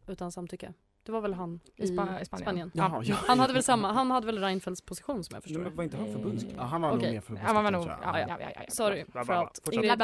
utan 0.07 0.33
samtycke. 0.33 0.73
Det 1.05 1.12
var 1.12 1.21
väl 1.21 1.35
han 1.35 1.61
i, 1.77 1.87
Spa- 1.87 2.21
i 2.21 2.25
Spanien. 2.25 2.27
Spanien. 2.43 2.71
Jaha, 2.75 3.03
ja. 3.05 3.17
Han 3.27 3.38
hade 3.41 3.53
väl 3.53 3.62
samma, 3.62 3.93
han 3.93 4.11
hade 4.11 4.27
väl 4.27 4.38
Reinfeldts 4.38 4.83
position 4.83 5.25
som 5.25 5.35
jag 5.35 5.43
förstår 5.43 5.61
Men 5.61 5.71
det. 5.71 5.77
var 5.77 5.85
inte 5.85 5.97
han 5.97 6.12
förbundskapten? 6.12 6.59
Ja, 6.61 6.65
han 6.67 6.81
var 6.83 6.91
nog 6.91 7.01
mer 7.03 7.21
förbundskapten. 7.21 7.55
man 7.55 7.65
var 7.65 7.71
nog, 7.71 7.83
tror 7.85 7.97
ja, 8.03 8.19
jag. 8.21 8.29
ja, 8.29 8.37
ja, 8.41 8.51
ja. 8.55 8.62
Sorry 8.69 9.05
Bla, 9.05 9.12
bla, 9.12 9.25
för 9.25 9.33
allt. 9.33 9.61
Fortsätt. 9.65 9.85
Ingrid. 9.85 10.03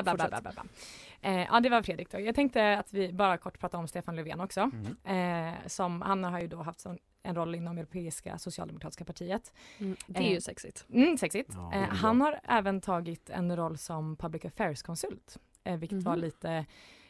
Eh, 1.21 1.33
ja, 1.41 1.61
det 1.61 1.69
var 1.69 1.83
Fredrik 1.83 2.11
då. 2.11 2.21
Jag 2.21 2.35
tänkte 2.35 2.79
att 2.79 2.93
vi 2.93 3.13
bara 3.13 3.39
kort 3.39 3.59
pratar 3.59 3.79
om 3.79 3.89
Stefan 3.89 4.17
Löfven 4.17 4.41
också. 4.41 4.71
Mm. 5.05 5.49
Eh, 5.53 5.55
som, 5.67 6.03
han 6.03 6.25
har 6.25 6.41
ju 6.41 6.47
då 6.47 6.63
haft 6.63 6.81
sån, 6.81 6.99
en 7.23 7.35
roll 7.35 7.55
inom 7.55 7.79
Europeiska 7.79 8.39
socialdemokratiska 8.39 9.05
partiet. 9.05 9.53
Mm, 9.79 9.97
det 10.07 10.19
är 10.21 10.29
ju 10.31 10.35
Eh, 10.37 10.41
sexigt. 10.41 10.87
Mm, 10.93 11.19
sexigt. 11.19 11.51
Ja, 11.55 11.73
eh, 11.75 11.89
han 11.89 12.21
har 12.21 12.41
även 12.45 12.81
tagit 12.81 13.31
en 13.31 13.57
roll 13.57 13.79
som 13.79 14.17
public 14.17 14.45
affairs-konsult, 14.45 15.39
eh, 15.65 15.77
vilket 15.77 16.03
var 16.03 16.13
Mhm. 16.13 16.21
lite 16.21 16.67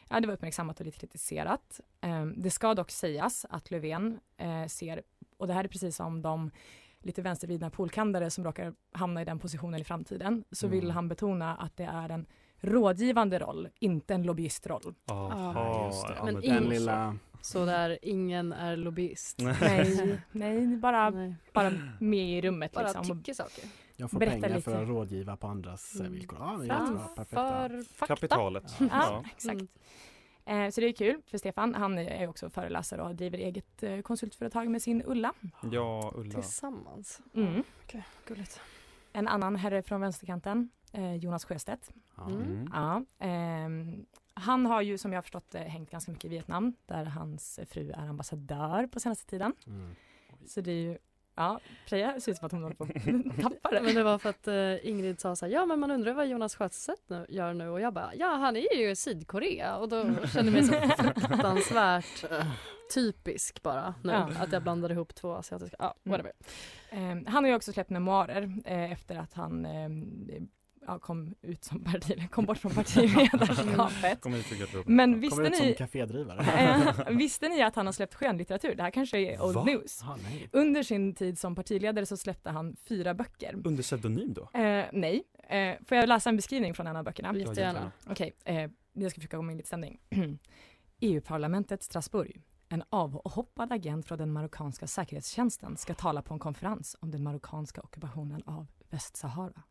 Ja, 0.09 0.19
det 0.19 0.27
var 0.27 0.33
uppmärksammat 0.33 0.79
och 0.79 0.85
lite 0.85 0.99
kritiserat. 0.99 1.79
Eh, 2.01 2.25
det 2.25 2.49
ska 2.51 2.73
dock 2.73 2.91
sägas 2.91 3.45
att 3.49 3.71
Löfven 3.71 4.19
eh, 4.37 4.65
ser, 4.65 5.01
och 5.37 5.47
det 5.47 5.53
här 5.53 5.63
är 5.63 5.67
precis 5.67 5.95
som 5.95 6.21
de 6.21 6.51
lite 6.99 7.21
vänstervridna 7.21 7.69
polkandare 7.69 8.29
som 8.29 8.43
råkar 8.43 8.73
hamna 8.91 9.21
i 9.21 9.25
den 9.25 9.39
positionen 9.39 9.81
i 9.81 9.83
framtiden, 9.83 10.43
så 10.51 10.65
Mm. 10.67 10.79
vill 10.79 10.91
han 10.91 11.07
betona 11.07 11.55
att 11.55 11.77
det 11.77 11.83
är 11.83 12.09
en 12.09 12.25
rådgivande 12.61 13.39
roll, 13.39 13.69
inte 13.79 14.13
en 14.13 14.23
lobbyistroll. 14.23 14.95
Aha, 15.11 15.85
just 15.85 16.07
det. 16.07 16.13
ja, 16.17 16.25
Men 16.25 16.41
Den 16.41 16.63
lilla... 16.63 17.17
Så 17.41 17.65
där, 17.65 17.99
ingen 18.01 18.53
är 18.53 18.75
lobbyist. 18.75 19.39
Nej, 19.39 20.19
nej 20.31 20.67
bara, 20.81 21.09
Nej. 21.09 21.35
bara 21.53 21.71
med 21.99 22.29
i 22.37 22.41
rummet 22.41 22.71
Bara 22.71 22.83
liksom. 22.87 23.17
tycker 23.19 23.33
saker. 23.33 23.63
Jag 23.95 24.11
får 24.11 24.19
Berätta 24.19 24.33
pengar 24.41 24.49
lite. 24.55 24.71
för 24.71 24.81
att 24.83 24.87
rådgiva 24.89 25.37
på 25.37 25.47
andras 25.47 25.93
eh, 25.95 25.99
Mm. 25.99 26.13
villkor. 26.13 26.37
Ja, 26.41 26.57
det 26.57 26.65
är 26.73 26.79
jättebra. 26.79 27.07
Perfekt. 27.15 27.29
Framför 27.29 27.83
fakta. 27.95 28.07
Kapitalet. 28.15 28.63
Ja. 28.79 28.85
Ja, 28.91 29.03
Ja. 29.11 29.23
exakt. 29.35 29.61
Mm. 30.45 30.65
Eh, 30.65 30.69
så 30.71 30.81
det 30.81 30.87
är 30.87 30.93
kul 30.93 31.21
för 31.25 31.37
Stefan. 31.37 31.75
Han 31.75 31.97
är 31.97 32.27
också 32.29 32.49
föreläsare 32.49 33.01
och 33.01 33.15
driver 33.15 33.37
eget 33.37 33.83
eh, 33.83 33.99
konsultföretag 34.01 34.67
med 34.69 34.81
sin 34.81 35.03
Ulla. 35.05 35.33
Ja, 35.71 36.11
Ulla. 36.15 36.33
Tillsammans. 36.33 37.21
Mm. 37.33 37.63
Okej, 37.85 38.05
gulligt. 38.27 38.61
En 39.13 39.27
annan 39.27 39.55
herre 39.55 39.83
från 39.83 40.01
vänsterkanten, 40.01 40.69
eh, 40.93 41.15
Jonas 41.15 41.45
Sjöstedt. 41.45 41.91
Ja. 42.17 42.25
Mm. 42.29 42.69
Ja, 42.73 43.03
ehm, 43.25 44.05
han 44.39 44.65
har 44.65 44.81
ju 44.81 44.97
som 44.97 45.11
jag 45.13 45.17
har 45.17 45.21
förstått 45.21 45.51
det 45.51 45.59
hängt 45.59 45.91
ganska 45.91 46.11
mycket 46.11 46.25
i 46.25 46.29
Vietnam 46.29 46.73
där 46.85 47.05
hans 47.05 47.59
fru 47.69 47.91
är 47.91 47.97
ambassadör 48.07 48.87
på 48.87 48.99
senaste 48.99 49.25
tiden. 49.29 49.53
Mm. 49.67 49.95
Så 50.47 50.61
det 50.61 50.71
är 50.71 50.75
ju, 50.75 50.97
ja, 51.35 51.59
Freja 51.87 52.19
ser 52.19 52.31
ut 52.31 52.37
som 52.37 52.45
att 52.45 52.51
hon 52.51 52.63
håller 52.63 52.75
på 52.75 52.83
att 52.83 53.41
tappa 53.41 53.69
det. 53.71 53.81
Men 53.81 53.95
det 53.95 54.03
var 54.03 54.17
för 54.17 54.29
att 54.29 54.47
eh, 54.47 54.89
Ingrid 54.89 55.19
sa 55.19 55.35
så 55.35 55.45
här, 55.45 55.53
ja 55.53 55.65
men 55.65 55.79
man 55.79 55.91
undrar 55.91 56.13
vad 56.13 56.27
Jonas 56.27 56.55
Sjöstedt 56.55 57.01
nu, 57.07 57.25
gör 57.29 57.53
nu 57.53 57.69
och 57.69 57.81
jag 57.81 57.93
bara, 57.93 58.15
ja 58.15 58.27
han 58.35 58.55
är 58.55 58.75
ju 58.75 58.89
i 58.89 58.95
Sydkorea 58.95 59.77
och 59.77 59.89
då 59.89 60.03
kände 60.27 60.51
jag 60.51 60.53
mig 60.53 60.63
så 60.63 61.01
fruktansvärt 61.21 62.25
typisk 62.93 63.61
bara 63.63 63.95
nu 64.03 64.11
Ja. 64.11 64.29
att 64.39 64.51
jag 64.51 64.63
blandade 64.63 64.93
ihop 64.93 65.15
två 65.15 65.33
asiatiska, 65.33 65.75
ja 65.79 65.95
whatever. 66.03 66.31
Ehm, 66.89 67.25
han 67.25 67.43
har 67.43 67.49
ju 67.49 67.55
också 67.55 67.73
släppt 67.73 67.89
memoarer 67.89 68.53
eh, 68.65 68.91
efter 68.91 69.15
att 69.15 69.33
han 69.33 69.65
ehm, 69.65 70.49
ja, 70.87 70.99
kom 70.99 71.35
ut 71.41 71.63
som 71.63 71.83
parti, 71.83 72.29
kom 72.31 72.45
bort 72.45 72.57
från 72.57 72.71
partiledarskapet. 72.71 74.21
Kom. 74.21 74.43
Men 74.85 75.19
visste 75.19 75.35
Kommer 75.35 75.49
ut 75.49 75.55
som 75.55 75.65
ni, 75.65 75.73
kafédrivare. 75.73 76.39
eh, 77.07 77.09
visste 77.17 77.49
ni 77.49 77.61
att 77.61 77.75
han 77.75 77.85
har 77.85 77.93
släppt 77.93 78.13
skönlitteratur? 78.13 78.75
Det 78.75 78.83
här 78.83 78.91
kanske 78.91 79.17
är 79.17 79.41
old 79.41 79.55
Va? 79.55 79.63
news. 79.63 80.01
Nej. 80.23 80.49
Under 80.51 80.83
sin 80.83 81.15
tid 81.15 81.39
som 81.39 81.55
partiledare 81.55 82.05
så 82.05 82.17
släppte 82.17 82.49
han 82.49 82.75
fyra 82.75 83.13
böcker. 83.13 83.61
Under 83.63 83.83
pseudonym 83.83 84.33
då? 84.33 84.59
Eh, 84.59 84.85
nej. 84.93 85.23
Eh, 85.49 85.75
får 85.85 85.97
jag 85.97 86.09
läsa 86.09 86.29
en 86.29 86.35
beskrivning 86.35 86.73
från 86.73 86.87
en 86.87 86.95
av 86.95 87.03
böckerna? 87.03 87.35
Jättegärna. 87.35 87.91
Okej, 88.07 88.33
eh, 88.45 88.69
jag 88.93 89.11
ska 89.11 89.21
försöka 89.21 89.37
komma 89.37 89.51
in 89.51 89.55
i 89.55 89.57
lite 89.57 89.67
stämning. 89.67 89.99
EU-parlamentet 90.99 91.83
Strasbourg. 91.83 92.41
En 92.69 92.83
avhoppad 92.89 93.71
agent 93.71 94.07
från 94.07 94.17
den 94.17 94.31
marockanska 94.31 94.87
säkerhetstjänsten 94.87 95.77
ska 95.77 95.93
tala 95.93 96.21
på 96.21 96.33
en 96.33 96.39
konferens 96.39 96.95
om 96.99 97.11
den 97.11 97.23
marockanska 97.23 97.81
ockupationen 97.81 98.43
av 98.45 98.67
Västsahara. 98.89 99.63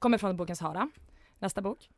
Kommer 0.00 0.18
från 0.18 0.36
boken 0.36 0.56
Sahara. 0.56 0.90
Nästa 1.38 1.62
bok. 1.62 1.88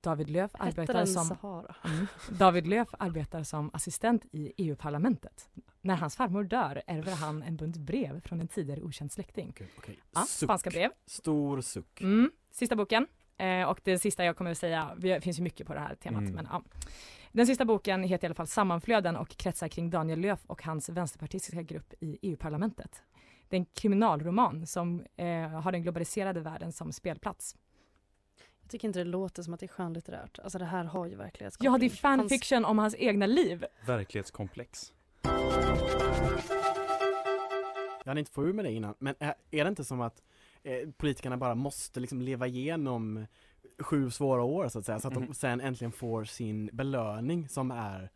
David 0.00 0.30
Löf 0.30 0.50
arbetar 0.54 1.04
som 1.04 1.24
Sahara? 1.24 1.76
Mm. 1.84 2.06
David 2.30 2.66
Löf 2.66 2.88
arbetar 2.98 3.42
som 3.42 3.70
assistent 3.72 4.24
i 4.32 4.52
EU-parlamentet. 4.56 5.48
När 5.80 5.96
hans 5.96 6.16
farmor 6.16 6.44
dör 6.44 6.82
ärver 6.86 7.12
han 7.12 7.42
en 7.42 7.56
bunt 7.56 7.76
brev 7.76 8.20
från 8.20 8.40
en 8.40 8.48
tidigare 8.48 8.82
okänd 8.82 9.12
släkting. 9.12 9.48
Okej, 9.50 9.68
okej. 9.78 9.98
Ja, 10.14 10.20
spanska 10.28 10.70
brev. 10.70 10.90
Stor 11.06 11.60
suck. 11.60 12.00
Mm. 12.00 12.30
Sista 12.50 12.76
boken. 12.76 13.06
Eh, 13.36 13.62
och 13.62 13.80
det 13.84 13.98
sista 13.98 14.24
jag 14.24 14.36
kommer 14.36 14.50
att 14.50 14.58
säga, 14.58 14.94
det 14.98 15.20
finns 15.20 15.38
ju 15.38 15.42
mycket 15.42 15.66
på 15.66 15.74
det 15.74 15.80
här 15.80 15.94
temat, 15.94 16.20
Mm. 16.22 16.34
men 16.34 16.48
ja. 16.50 16.62
Den 17.32 17.46
sista 17.46 17.64
boken 17.64 18.02
heter 18.02 18.24
i 18.24 18.28
alla 18.28 18.34
fall 18.34 18.46
Sammanflöden 18.46 19.16
och 19.16 19.28
kretsar 19.28 19.68
kring 19.68 19.90
Daniel 19.90 20.20
Löf 20.20 20.40
och 20.46 20.62
hans 20.62 20.88
vänsterpartistiska 20.88 21.62
grupp 21.62 21.94
i 22.00 22.18
EU-parlamentet. 22.22 23.02
Det 23.48 23.56
är 23.56 23.58
en 23.58 23.66
kriminalroman 23.74 24.66
som 24.66 25.04
eh, 25.16 25.26
har 25.48 25.72
den 25.72 25.82
globaliserade 25.82 26.40
världen 26.40 26.72
som 26.72 26.92
spelplats. 26.92 27.56
Jag 28.62 28.70
tycker 28.70 28.88
inte 28.88 28.98
det 28.98 29.04
låter 29.04 29.42
som 29.42 29.54
att 29.54 29.60
det 29.60 29.66
är 29.66 29.68
skönlitterärt. 29.68 30.38
Alltså 30.38 30.58
det 30.58 30.64
här 30.64 30.84
har 30.84 31.06
ju 31.06 31.14
verkligen 31.16 31.52
Ja, 31.60 31.78
det 31.78 31.86
är 31.86 31.90
fanfiction 31.90 32.64
om 32.64 32.78
hans 32.78 32.94
egna 32.98 33.26
liv. 33.26 33.64
Verklighetskomplex. 33.86 34.92
Jag 38.04 38.10
hade 38.10 38.20
inte 38.20 38.32
få 38.32 38.44
ur 38.44 38.52
med 38.52 38.64
det 38.64 38.72
innan, 38.72 38.94
men 38.98 39.14
är, 39.18 39.34
är 39.50 39.64
det 39.64 39.68
inte 39.68 39.84
som 39.84 40.00
att 40.00 40.22
eh, 40.62 40.88
politikerna 40.96 41.36
bara 41.36 41.54
måste 41.54 42.00
liksom 42.00 42.22
leva 42.22 42.46
igenom 42.46 43.26
sju 43.78 44.10
svåra 44.10 44.42
år 44.42 44.68
så 44.68 44.78
att 44.78 44.84
säga, 44.86 45.00
så 45.00 45.08
att 45.08 45.14
de 45.14 45.22
Mhm. 45.22 45.34
sen 45.34 45.60
äntligen 45.60 45.92
får 45.92 46.24
sin 46.24 46.70
belöning 46.72 47.48
som 47.48 47.70
är 47.70 48.10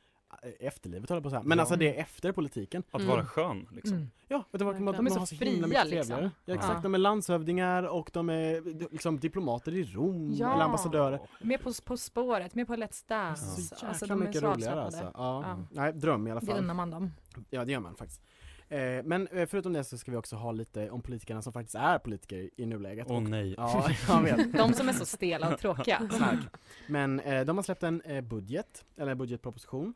efterlivet 0.60 1.10
höll 1.10 1.16
jag 1.16 1.22
på 1.22 1.28
att 1.28 1.32
säga. 1.32 1.42
Men 1.44 1.58
Ja. 1.58 1.62
alltså 1.62 1.76
det 1.76 1.96
är 1.96 2.00
efter 2.00 2.32
politiken. 2.32 2.82
Att 2.90 3.00
Mm. 3.00 3.08
vara 3.16 3.24
skön 3.26 3.68
liksom. 3.72 3.96
Mm. 3.96 4.10
Ja, 4.28 4.38
vet 4.38 4.58
du 4.58 4.64
vad, 4.64 4.74
Verkligen. 4.74 4.94
de, 4.96 5.06
är 5.06 5.10
så 5.10 5.18
har 5.18 5.26
så 5.26 5.36
fria, 5.36 5.52
mycket 5.66 5.68
liksom. 5.68 5.88
trevligare. 5.90 6.22
Ja, 6.44 6.52
Ja. 6.52 6.54
exakt, 6.54 6.82
de 6.82 6.94
är 6.94 6.98
landshövdingar 6.98 7.82
och 7.82 8.10
de 8.12 8.30
är 8.30 8.90
liksom 8.92 9.18
diplomater 9.20 9.74
i 9.74 9.84
Rom, 9.84 10.32
Ja. 10.34 10.54
eller 10.54 10.64
ambassadörer. 10.64 11.20
Med 11.40 11.60
på, 11.62 11.72
på 11.84 11.96
spåret, 11.96 12.54
med 12.54 12.66
på 12.66 12.74
Let's 12.74 13.04
Dance. 13.08 13.44
Så 13.44 13.60
jäkla 13.74 13.88
Alltså, 13.88 14.06
de 14.06 14.22
är 14.22 14.26
mycket 14.26 14.40
så 14.40 14.46
roligare 14.52 14.82
alltså. 14.82 15.02
Ja. 15.14 15.44
Ja. 15.46 15.58
Nej, 15.70 15.92
dröm 15.92 16.26
i 16.26 16.30
alla 16.30 16.40
Det 16.40 16.46
fall. 16.46 16.58
unnar 16.58 16.74
man 16.74 16.90
dem. 16.90 17.10
Ja, 17.50 17.64
det 17.64 17.72
gör 17.72 17.80
man 17.80 17.94
faktiskt. 17.96 18.22
Eh, 18.72 19.02
men 19.04 19.26
eh, 19.28 19.46
förutom 19.46 19.72
det 19.72 19.84
så 19.84 19.98
ska 19.98 20.10
vi 20.10 20.16
också 20.16 20.36
ha 20.36 20.52
lite 20.52 20.90
om 20.90 21.02
politikerna 21.02 21.42
som 21.42 21.52
faktiskt 21.52 21.74
är 21.74 21.98
politiker 21.98 22.50
i 22.56 22.66
nuläget. 22.66 23.06
Åh 23.10 23.16
Och- 23.16 23.22
nej. 23.22 23.54
Ja, 23.56 23.90
jag 24.08 24.22
vet. 24.22 24.52
De 24.52 24.72
som 24.72 24.88
är 24.88 24.92
så 24.92 25.06
stela 25.06 25.52
och 25.52 25.58
tråkiga. 25.58 26.08
Tack. 26.18 26.38
Men 26.86 27.20
eh, 27.20 27.44
de 27.44 27.56
har 27.58 27.62
släppt 27.62 27.82
en 27.82 28.00
eh, 28.00 28.20
budget, 28.20 28.84
eller 28.96 29.12
en 29.12 29.18
budgetproposition. 29.18 29.94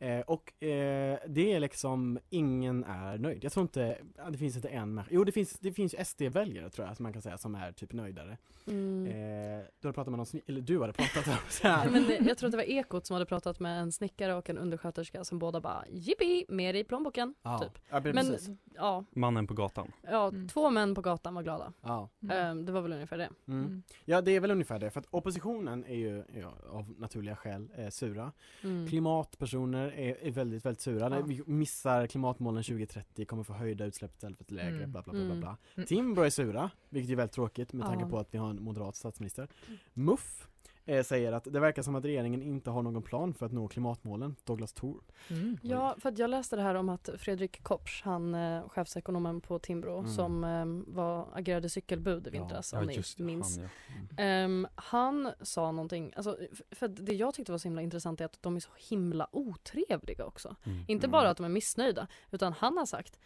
Eh, 0.00 0.20
och 0.20 0.62
eh, 0.62 1.18
det 1.28 1.52
är 1.52 1.60
liksom, 1.60 2.18
ingen 2.30 2.84
är 2.84 3.18
nöjd. 3.18 3.44
Jag 3.44 3.52
tror 3.52 3.62
inte, 3.62 3.98
det 4.30 4.38
finns 4.38 4.56
inte 4.56 4.68
en. 4.68 5.00
Jo 5.10 5.24
det 5.24 5.32
finns, 5.32 5.52
det 5.60 5.72
finns 5.72 5.94
SD-väljare 6.08 6.70
tror 6.70 6.86
jag 6.88 6.96
som 6.96 7.02
man 7.02 7.12
kan 7.12 7.22
säga 7.22 7.38
som 7.38 7.54
är 7.54 7.72
typ 7.72 7.92
nöjdare. 7.92 8.38
Mm. 8.66 9.06
Eh, 9.06 9.64
du 9.80 9.88
hade 9.88 9.94
pratat 9.94 10.10
med 10.10 10.18
någon, 10.18 10.40
eller 10.46 10.60
du 10.60 10.80
hade 10.80 10.92
pratat 10.92 11.26
om 11.26 11.34
så 11.48 11.68
här. 11.68 11.90
men 11.90 12.04
det, 12.06 12.18
jag 12.26 12.38
tror 12.38 12.46
att 12.46 12.50
det 12.52 12.56
var 12.56 12.64
Ekot 12.64 13.06
som 13.06 13.14
hade 13.14 13.26
pratat 13.26 13.60
med 13.60 13.80
en 13.80 13.92
snickare 13.92 14.34
och 14.34 14.50
en 14.50 14.58
undersköterska 14.58 15.24
som 15.24 15.38
båda 15.38 15.60
bara 15.60 15.84
jippi, 15.90 16.44
mer 16.48 16.74
i 16.74 16.84
plånboken. 16.84 17.34
Ja, 17.42 17.58
Typ. 17.58 17.78
Ja, 18.08 18.14
men 18.14 18.26
precis. 18.26 18.50
ja, 18.74 19.04
Mannen 19.10 19.46
på 19.46 19.54
gatan. 19.54 19.92
ja 20.02 20.28
Mm. 20.28 20.48
två 20.48 20.70
män 20.70 20.94
på 20.94 21.00
gatan 21.00 21.34
var 21.34 21.42
glada. 21.42 21.72
Ja. 21.82 22.08
Ehm, 22.30 22.64
det 22.66 22.72
var 22.72 22.80
väl 22.80 22.92
ungefär 22.92 23.18
det. 23.18 23.28
Mm. 23.48 23.82
ja 24.04 24.20
det 24.20 24.30
är 24.36 24.40
väl 24.40 24.50
ungefär 24.50 24.78
det, 24.78 24.90
för 24.90 25.00
att 25.00 25.06
oppositionen 25.10 25.84
är 25.84 25.94
ju 25.96 26.24
ja, 26.34 26.54
av 26.70 26.94
naturliga 26.98 27.36
skäl 27.36 27.68
eh, 27.76 27.88
sura. 27.88 28.32
Mm. 28.62 28.88
Klimatpersoner 28.88 29.86
är, 29.92 30.16
är 30.26 30.30
väldigt, 30.30 30.64
väldigt 30.66 30.80
sura. 30.80 31.16
Ja. 31.18 31.22
Vi 31.26 31.42
missar 31.46 32.06
klimatmålen 32.06 32.62
2030, 32.62 33.24
kommer 33.24 33.42
få 33.42 33.52
höjda 33.52 33.84
utsläpp 33.84 34.14
istället 34.14 34.36
för 34.38 34.44
ett 34.44 34.50
lägre, 34.50 34.76
Mm. 34.76 34.92
bla 34.92 35.02
bla 35.02 35.12
bla 35.12 35.20
bla. 35.22 35.30
Mm. 35.30 35.40
bla. 35.40 35.56
Mm. 35.74 35.86
Timbro 35.86 36.22
är 36.22 36.30
sura, 36.30 36.70
vilket 36.88 37.12
är 37.12 37.16
väldigt 37.16 37.34
tråkigt 37.34 37.72
med 37.72 37.86
tanke 37.86 38.04
Ja. 38.04 38.10
på 38.10 38.18
att 38.18 38.34
vi 38.34 38.38
har 38.38 38.50
en 38.50 38.62
moderat 38.62 38.96
statsminister. 38.96 39.48
MUF 39.92 40.48
eh, 40.86 41.02
säger 41.02 41.32
att 41.32 41.44
det 41.44 41.60
verkar 41.60 41.82
som 41.82 41.94
att 41.94 42.04
regeringen 42.04 42.42
inte 42.42 42.70
har 42.70 42.82
någon 42.82 43.02
plan 43.02 43.34
för 43.34 43.46
att 43.46 43.52
nå 43.52 43.68
klimatmålen, 43.68 44.36
Douglas 44.44 44.72
Thor. 44.72 45.02
Mm. 45.30 45.58
Ja, 45.62 45.96
för 45.98 46.08
att 46.08 46.18
jag 46.18 46.30
läste 46.30 46.56
det 46.56 46.62
här 46.62 46.74
om 46.74 46.88
att 46.88 47.08
Fredrik 47.18 47.62
Kopsch, 47.62 48.02
han 48.04 48.34
eh, 48.34 48.68
chefsekonomen 48.68 49.40
på 49.40 49.58
Timbro 49.58 49.98
Mm. 49.98 50.10
som 50.10 50.44
eh, 50.44 50.94
var, 50.94 51.28
agerade 51.34 51.68
cykelbud 51.68 52.26
i 52.26 52.30
vintras 52.30 52.72
Ja, 52.72 52.78
om 52.80 52.86
ni 52.86 52.94
just 52.94 53.18
det, 53.18 53.24
minns. 53.24 53.58
han, 53.58 53.68
ja. 54.16 54.22
Ehm, 54.22 54.66
han 54.74 55.32
sa 55.40 55.72
någonting, 55.72 56.12
alltså, 56.16 56.38
för 56.70 56.88
det 56.88 57.14
jag 57.14 57.34
tyckte 57.34 57.52
var 57.52 57.58
så 57.58 57.68
himla 57.68 57.82
intressant 57.82 58.20
är 58.20 58.24
att 58.24 58.42
de 58.42 58.56
är 58.56 58.60
så 58.60 58.70
himla 58.88 59.28
otrevliga 59.32 60.24
också. 60.24 60.56
Mm. 60.64 60.84
Inte 60.88 61.06
Mm. 61.06 61.12
bara 61.12 61.30
att 61.30 61.36
de 61.36 61.44
är 61.44 61.48
missnöjda, 61.48 62.06
utan 62.30 62.52
han 62.52 62.76
har 62.78 62.86
sagt 62.86 63.18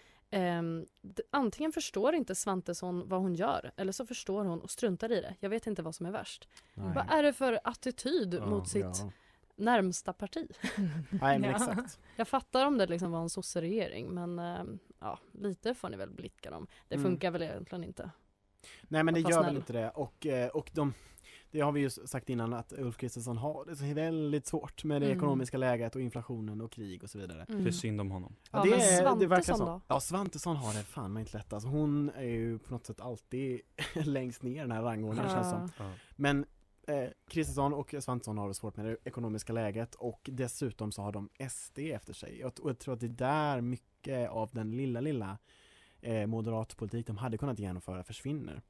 d- 1.01 1.23
antingen 1.31 1.73
förstår 1.73 2.14
inte 2.14 2.35
Svantesson 2.35 3.09
vad 3.09 3.21
hon 3.21 3.35
gör 3.35 3.73
eller 3.77 3.93
så 3.93 4.07
förstår 4.07 4.45
hon 4.45 4.61
och 4.61 4.71
struntar 4.71 5.12
i 5.12 5.21
det. 5.21 5.35
Jag 5.40 5.51
vet 5.51 5.66
inte 5.66 5.83
vad 5.83 5.95
som 5.95 6.07
är 6.07 6.11
värst. 6.11 6.49
Nej. 6.75 6.93
Vad 6.95 7.11
är 7.11 7.23
det 7.23 7.33
för 7.33 7.61
attityd 7.64 8.35
Ja, 8.35 8.47
mot 8.47 8.69
sitt 8.69 8.83
Ja. 9.03 9.12
närmsta 9.57 10.12
parti? 10.12 10.49
Nej 11.11 11.38
men 11.38 11.51
Ja. 11.51 11.57
exakt. 11.57 11.99
Jag 12.16 12.29
fattar 12.29 12.66
om 12.66 12.79
det 12.79 12.87
liksom 12.87 13.11
var 13.12 13.21
en 13.21 13.31
sosseregering 13.31 14.09
men 14.14 14.38
ehm, 14.38 14.79
ja, 14.99 15.19
lite 15.33 15.75
får 15.75 15.88
ni 15.88 15.97
väl 15.97 16.11
blicka 16.11 16.51
dem. 16.51 16.66
Det 16.88 16.95
Mm. 16.95 17.11
funkar 17.11 17.31
väl 17.31 17.43
egentligen 17.43 17.85
inte. 17.85 18.11
Nej 18.83 19.03
men 19.05 19.14
det 19.14 19.21
gör 19.21 19.29
väl 19.31 19.43
snäll. 19.45 19.57
inte 19.57 19.73
det 19.73 19.90
och, 19.90 20.27
eh, 20.27 20.49
och 20.49 20.71
de 20.75 20.95
det 21.51 21.61
har 21.61 21.73
vi 21.73 21.81
ju 21.81 21.91
sagt 21.91 22.29
innan 22.31 22.53
att 22.53 22.73
Ulf 22.73 22.97
Kristersson 22.97 23.37
har 23.37 23.65
det 23.65 23.77
så 23.77 23.85
väldigt 23.95 24.47
svårt 24.47 24.85
med 24.85 25.03
det 25.03 25.07
Mm. 25.07 25.19
ekonomiska 25.19 25.57
läget 25.59 25.95
och 25.97 26.03
inflationen 26.03 26.61
och 26.61 26.73
krig 26.73 27.03
och 27.05 27.11
så 27.11 27.19
vidare. 27.19 27.47
Mm. 27.49 27.65
Det 27.65 27.71
är 27.71 27.73
synd 27.73 28.01
om 28.01 28.11
honom. 28.11 28.35
Ja, 28.51 28.63
det, 28.63 28.71
men 28.71 28.81
är- 28.81 29.17
det 29.21 29.27
verkar 29.27 29.43
Svantesson 29.43 29.57
så. 29.59 29.65
då? 29.65 29.81
Ja 29.89 30.01
Svantesson 30.01 30.57
har 30.57 30.75
det 30.75 30.83
fan 30.85 31.13
mig 31.13 31.21
inte 31.21 31.37
lätt 31.39 31.53
alltså. 31.53 31.69
Hon 31.69 32.11
är 32.11 32.23
ju 32.25 32.59
på 32.59 32.73
något 32.75 32.87
sätt 32.87 33.01
alltid 33.01 33.61
längst 33.95 34.43
ner 34.43 34.57
i 34.57 34.59
den 34.59 34.71
här 34.73 34.83
rangordningen 34.83 35.31
känns 35.31 35.51
som. 35.51 35.69
Ja. 35.79 35.85
Ja. 35.85 35.93
Men 36.17 36.45
eh, 36.87 37.09
Kristersson 37.29 37.75
och 37.75 37.95
Svantesson 38.01 38.39
har 38.39 38.49
det 38.49 38.55
svårt 38.55 38.77
med 38.77 38.87
det 38.87 38.97
ekonomiska 39.05 39.53
läget 39.53 39.95
och 39.95 40.21
dessutom 40.33 40.93
så 40.93 41.03
har 41.03 41.13
de 41.13 41.29
SD 41.51 41.79
efter 41.79 42.13
sig. 42.13 42.45
Och, 42.45 42.61
och 42.61 42.71
jag 42.71 42.79
tror 42.79 42.95
att 42.95 43.01
det 43.01 43.07
är 43.07 43.09
där 43.09 43.61
mycket 43.61 44.31
av 44.31 44.51
den 44.53 44.71
lilla, 44.77 45.01
lilla 45.01 45.39
eh, 46.01 46.27
moderatpolitik 46.27 47.07
de 47.07 47.17
hade 47.17 47.39
kunnat 47.39 47.59
genomföra 47.59 48.05
försvinner. 48.05 48.63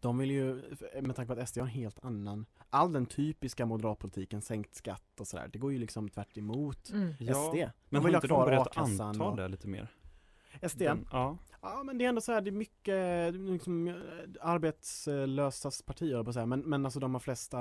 De 0.00 0.18
vill 0.18 0.30
ju, 0.30 0.62
med 1.02 1.16
tanke 1.16 1.34
på 1.34 1.40
att 1.40 1.48
SD 1.48 1.58
har 1.58 1.66
en 1.66 1.72
helt 1.72 2.04
annan, 2.04 2.46
all 2.70 2.92
den 2.92 3.06
typiska 3.06 3.66
moderatpolitiken, 3.66 4.42
sänkt 4.42 4.74
skatt 4.74 5.20
och 5.20 5.26
sådär, 5.26 5.48
det 5.52 5.58
går 5.58 5.72
ju 5.72 5.78
liksom 5.78 6.08
tvärt 6.08 6.38
emot 6.38 6.90
Mm. 6.90 7.14
Ja, 7.20 7.34
SD. 7.34 7.56
Men 7.56 7.70
vill 7.88 7.92
har 7.92 8.00
ha 8.02 8.08
inte 8.16 8.26
de 8.26 8.34
kvar 8.34 8.46
börjat 8.46 8.66
a-kassan 8.66 9.08
anta 9.08 9.24
och- 9.24 9.36
det 9.36 9.48
lite 9.48 9.68
mer? 9.68 9.88
SD? 10.62 10.78
Den, 10.78 11.06
ja. 11.12 11.36
Ja 11.62 11.82
men 11.82 11.98
det 11.98 12.04
är 12.04 12.08
ändå 12.08 12.20
så 12.20 12.32
här, 12.32 12.40
det 12.40 12.50
är 12.50 12.52
mycket 12.52 13.34
liksom, 13.34 13.88
eh, 13.88 13.94
arbetslösas 14.40 15.82
parti 15.82 16.12
på 16.12 16.28
att 16.30 16.34
säga, 16.34 16.46
men, 16.46 16.60
men 16.60 16.84
alltså 16.84 17.00
de 17.00 17.14
har 17.14 17.20
flest 17.20 17.54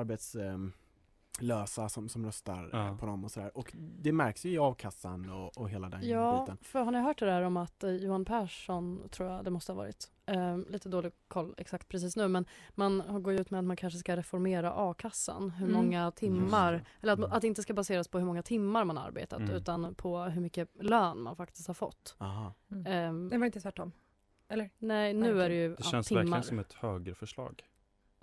arbetslösa 1.44 1.90
som, 1.90 2.10
som 2.10 2.26
röstar 2.26 2.64
eh, 2.74 2.80
Ja. 2.80 2.98
på 3.00 3.06
dem 3.06 3.24
och 3.24 3.32
sådär. 3.32 3.58
Och 3.58 3.72
det 3.76 4.12
märks 4.12 4.46
ju 4.46 4.50
i 4.52 4.58
a-kassan 4.60 5.30
och, 5.30 5.58
och 5.58 5.70
hela 5.70 5.90
den 5.90 6.08
Ja, 6.10 6.42
biten. 6.42 6.58
för 6.62 6.84
har 6.84 6.92
ni 6.92 7.00
hört 7.00 7.20
det 7.20 7.26
där 7.26 7.42
om 7.42 7.58
att 7.58 7.84
eh, 7.84 7.90
Johan 7.92 8.26
Persson, 8.26 9.10
tror 9.10 9.30
jag 9.30 9.44
det 9.46 9.50
måste 9.52 9.72
ha 9.72 9.78
varit, 9.78 10.12
eh, 10.26 10.58
lite 10.58 10.90
dålig 10.90 11.12
koll 11.28 11.54
exakt 11.58 11.88
precis 11.88 12.16
nu, 12.16 12.28
men 12.28 12.46
man 12.76 13.02
har- 13.02 13.20
går 13.20 13.34
ut 13.34 13.52
med 13.52 13.60
att 13.60 13.66
man 13.66 13.76
kanske 13.78 14.00
ska 14.00 14.16
reformera 14.18 14.72
a-kassan, 14.76 15.50
hur 15.50 15.68
Mm. 15.70 15.78
många 15.86 16.12
timmar, 16.12 16.74
Just 16.74 16.86
eller 17.02 17.14
att, 17.14 17.20
Mm. 17.20 17.32
att 17.32 17.42
det 17.42 17.48
inte 17.48 17.62
ska 17.62 17.74
baseras 17.74 18.08
på 18.08 18.18
hur 18.20 18.26
många 18.26 18.44
timmar 18.44 18.86
man 18.86 18.98
har 18.98 19.08
arbetat, 19.08 19.40
Mm. 19.40 19.52
utan 19.56 19.96
på 19.96 20.20
hur 20.24 20.42
mycket 20.42 20.70
lön 20.84 21.22
man 21.22 21.36
faktiskt 21.36 21.68
har 21.68 21.74
fått. 21.74 22.16
Aha. 22.18 22.54
Mm. 22.72 22.86
Ehm, 22.88 23.30
Det 23.30 23.38
var 23.38 23.46
inte 23.46 23.62
tvärtom. 23.62 23.92
Eller? 24.48 24.70
nej, 24.78 25.14
nu 25.14 25.32
okej. 25.34 25.46
är 25.46 25.50
det 25.50 25.56
ju 25.56 25.70
Det 25.70 25.76
ja, 25.80 25.90
känns 25.92 26.08
timmar. 26.08 26.22
verkligen 26.22 26.44
som 26.44 26.60
ett 26.60 26.74
högerförslag. 26.74 27.64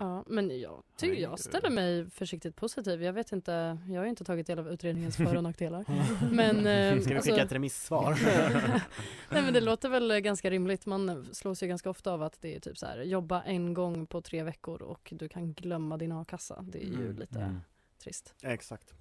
Ja, 0.03 0.25
men 0.27 0.61
jag, 0.61 0.83
ty, 0.97 1.09
Nej, 1.09 1.21
jag 1.21 1.39
ställer 1.39 1.71
mig 1.71 2.11
försiktigt 2.11 2.57
positiv. 2.57 3.03
Jag 3.03 3.13
vet 3.13 3.33
inte, 3.33 3.79
jag 3.89 4.01
har 4.01 4.07
inte 4.07 4.25
tagit 4.25 4.47
del 4.47 4.59
av 4.59 4.69
utredningens 4.69 5.17
för 5.17 5.37
och 5.37 5.43
nackdelar. 5.43 5.85
Men, 6.33 6.57
eh, 6.67 7.01
Ska 7.01 7.11
vi 7.11 7.17
alltså- 7.17 7.31
skicka 7.31 7.43
ett 7.45 7.53
remissvar? 7.53 8.19
Nej 9.31 9.43
men 9.43 9.53
det 9.55 9.61
låter 9.61 9.89
väl 9.89 10.21
ganska 10.21 10.51
rimligt. 10.51 10.87
Man 10.87 11.29
slås 11.35 11.63
ju 11.63 11.67
ganska 11.67 11.91
ofta 11.91 12.13
av 12.13 12.23
att 12.23 12.41
det 12.41 12.57
är 12.57 12.61
typ 12.61 12.79
så 12.79 12.87
här 12.87 13.03
jobba 13.03 13.43
en 13.43 13.75
gång 13.75 14.07
på 14.07 14.21
tre 14.23 14.43
veckor 14.43 14.83
och 14.83 15.13
du 15.17 15.29
kan 15.29 15.53
glömma 15.53 15.97
din 15.97 16.13
a-kassa. 16.13 16.63
Det 16.69 16.79
är 16.83 16.87
ju 16.87 16.95
Mm, 16.95 17.17
lite 17.19 17.39
Mm. 17.41 17.61
trist. 18.03 18.35
Exakt. 18.43 18.95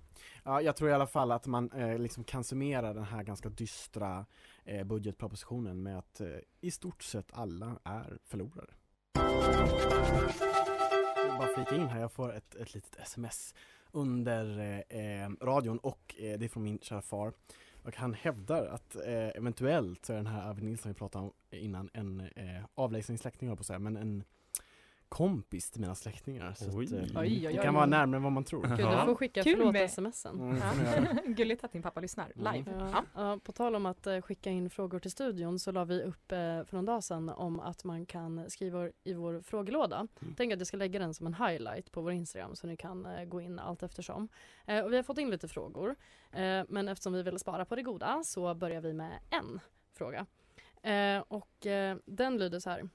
Ja, 0.43 0.61
jag 0.61 0.75
tror 0.75 0.89
i 0.89 0.93
alla 0.93 1.07
fall 1.07 1.31
att 1.31 1.47
man 1.47 1.71
eh, 1.71 1.97
liksom 1.97 2.23
kan 2.23 2.43
summera 2.43 2.93
den 2.93 3.03
här 3.03 3.23
ganska 3.23 3.49
dystra 3.49 4.25
eh, 4.65 4.83
budgetpropositionen 4.83 5.83
med 5.83 5.97
att 5.99 6.21
eh, 6.21 6.27
i 6.61 6.71
stort 6.71 7.03
sett 7.03 7.27
alla 7.33 7.79
är 7.83 8.17
förlorare. 8.25 8.69
Jag 11.39 11.47
bara 11.47 11.55
flika 11.55 11.75
in 11.75 11.87
här, 11.87 12.01
jag 12.01 12.11
får 12.11 12.33
ett, 12.33 12.55
ett 12.55 12.73
litet 12.73 12.99
sms 12.99 13.55
under 13.91 14.59
eh, 14.89 15.23
eh, 15.23 15.29
radion 15.41 15.77
och 15.77 16.15
eh, 16.17 16.39
det 16.39 16.45
är 16.45 16.49
från 16.49 16.63
min 16.63 16.79
kära 16.79 17.01
far. 17.01 17.33
Och 17.83 17.95
han 17.95 18.13
hävdar 18.13 18.65
att 18.65 18.95
eh, 18.95 19.27
eventuellt 19.27 20.05
så 20.05 20.13
är 20.13 20.17
den 20.17 20.27
här 20.27 20.49
Arvid 20.49 20.63
Nilsson 20.63 20.91
vi 20.91 20.97
pratade 20.97 21.25
om 21.25 21.31
innan 21.51 21.89
en 21.93 22.19
eh, 22.35 22.63
avlägsen 22.75 23.17
släkting 23.17 23.47
höll 23.47 23.51
jag 23.51 23.57
på 23.57 23.61
att 23.61 23.67
säga, 23.67 23.79
men 23.79 23.97
en 23.97 24.23
kompis 25.09 25.71
till 25.71 25.81
mina 25.81 25.95
släktingar. 25.95 26.53
Så 26.53 26.77
Oj. 26.77 26.85
att, 26.85 26.91
eh, 26.91 26.99
Oj, 26.99 27.13
oj, 27.15 27.39
det 27.41 27.47
oj. 27.47 27.63
kan 27.63 27.73
vara 27.73 27.85
närmare 27.85 28.17
än 28.17 28.23
vad 28.23 28.31
man 28.31 28.43
tror. 28.43 28.61
Gud, 28.67 28.77
du 28.77 28.83
Ja. 28.83 29.05
får 29.05 29.15
skicka 29.15 29.43
Kul 29.43 29.57
förlåt 29.57 29.73
med- 29.73 29.91
smsen. 29.91 30.39
Mm, 30.39 30.57
Ja. 30.57 31.05
Gulligt 31.25 31.63
att 31.63 31.71
din 31.71 31.81
pappa 31.81 31.99
lyssnar 31.99 32.31
live. 32.35 32.71
Mm. 32.71 32.87
Ja, 32.93 33.03
ja, 33.15 33.39
på 33.43 33.51
tal 33.51 33.75
om 33.75 33.85
att 33.85 34.07
eh, 34.07 34.21
skicka 34.21 34.49
in 34.49 34.69
frågor 34.69 34.99
till 34.99 35.11
studion 35.11 35.59
så 35.59 35.71
la 35.71 35.83
vi 35.85 36.01
upp 36.03 36.31
eh, 36.31 36.37
för 36.37 36.73
någon 36.75 36.85
dag 36.85 37.03
sedan 37.03 37.29
om 37.29 37.59
att 37.59 37.83
man 37.83 38.05
kan 38.05 38.49
skriva 38.49 38.89
i 39.03 39.13
vår 39.13 39.41
frågelåda. 39.41 40.07
Mm. 40.21 40.33
Tänk 40.37 40.53
att 40.53 40.59
jag 40.59 40.67
ska 40.67 40.77
lägga 40.77 40.99
den 40.99 41.13
som 41.13 41.27
en 41.27 41.33
highlight 41.33 41.91
på 41.91 42.01
vår 42.01 42.11
Instagram 42.11 42.55
så 42.55 42.67
ni 42.67 42.77
kan 42.77 43.05
eh, 43.05 43.25
gå 43.25 43.41
in 43.41 43.59
allt 43.59 43.83
eftersom. 43.83 44.27
Eh, 44.65 44.83
och 44.85 44.91
vi 44.91 44.95
har 44.95 45.03
fått 45.03 45.17
in 45.17 45.29
lite 45.29 45.47
frågor 45.47 45.95
eh, 46.31 46.63
men 46.69 46.87
eftersom 46.87 47.13
vi 47.13 47.23
vill 47.23 47.39
spara 47.39 47.65
på 47.65 47.75
det 47.75 47.83
goda 47.83 48.21
så 48.23 48.53
börjar 48.55 48.81
vi 48.81 48.93
med 48.93 49.19
en 49.29 49.59
fråga. 49.97 50.25
Eh, 50.81 51.23
och 51.27 51.65
eh, 51.65 51.97
den 52.05 52.37
lyder 52.37 52.59
så 52.59 52.69
här. 52.69 52.89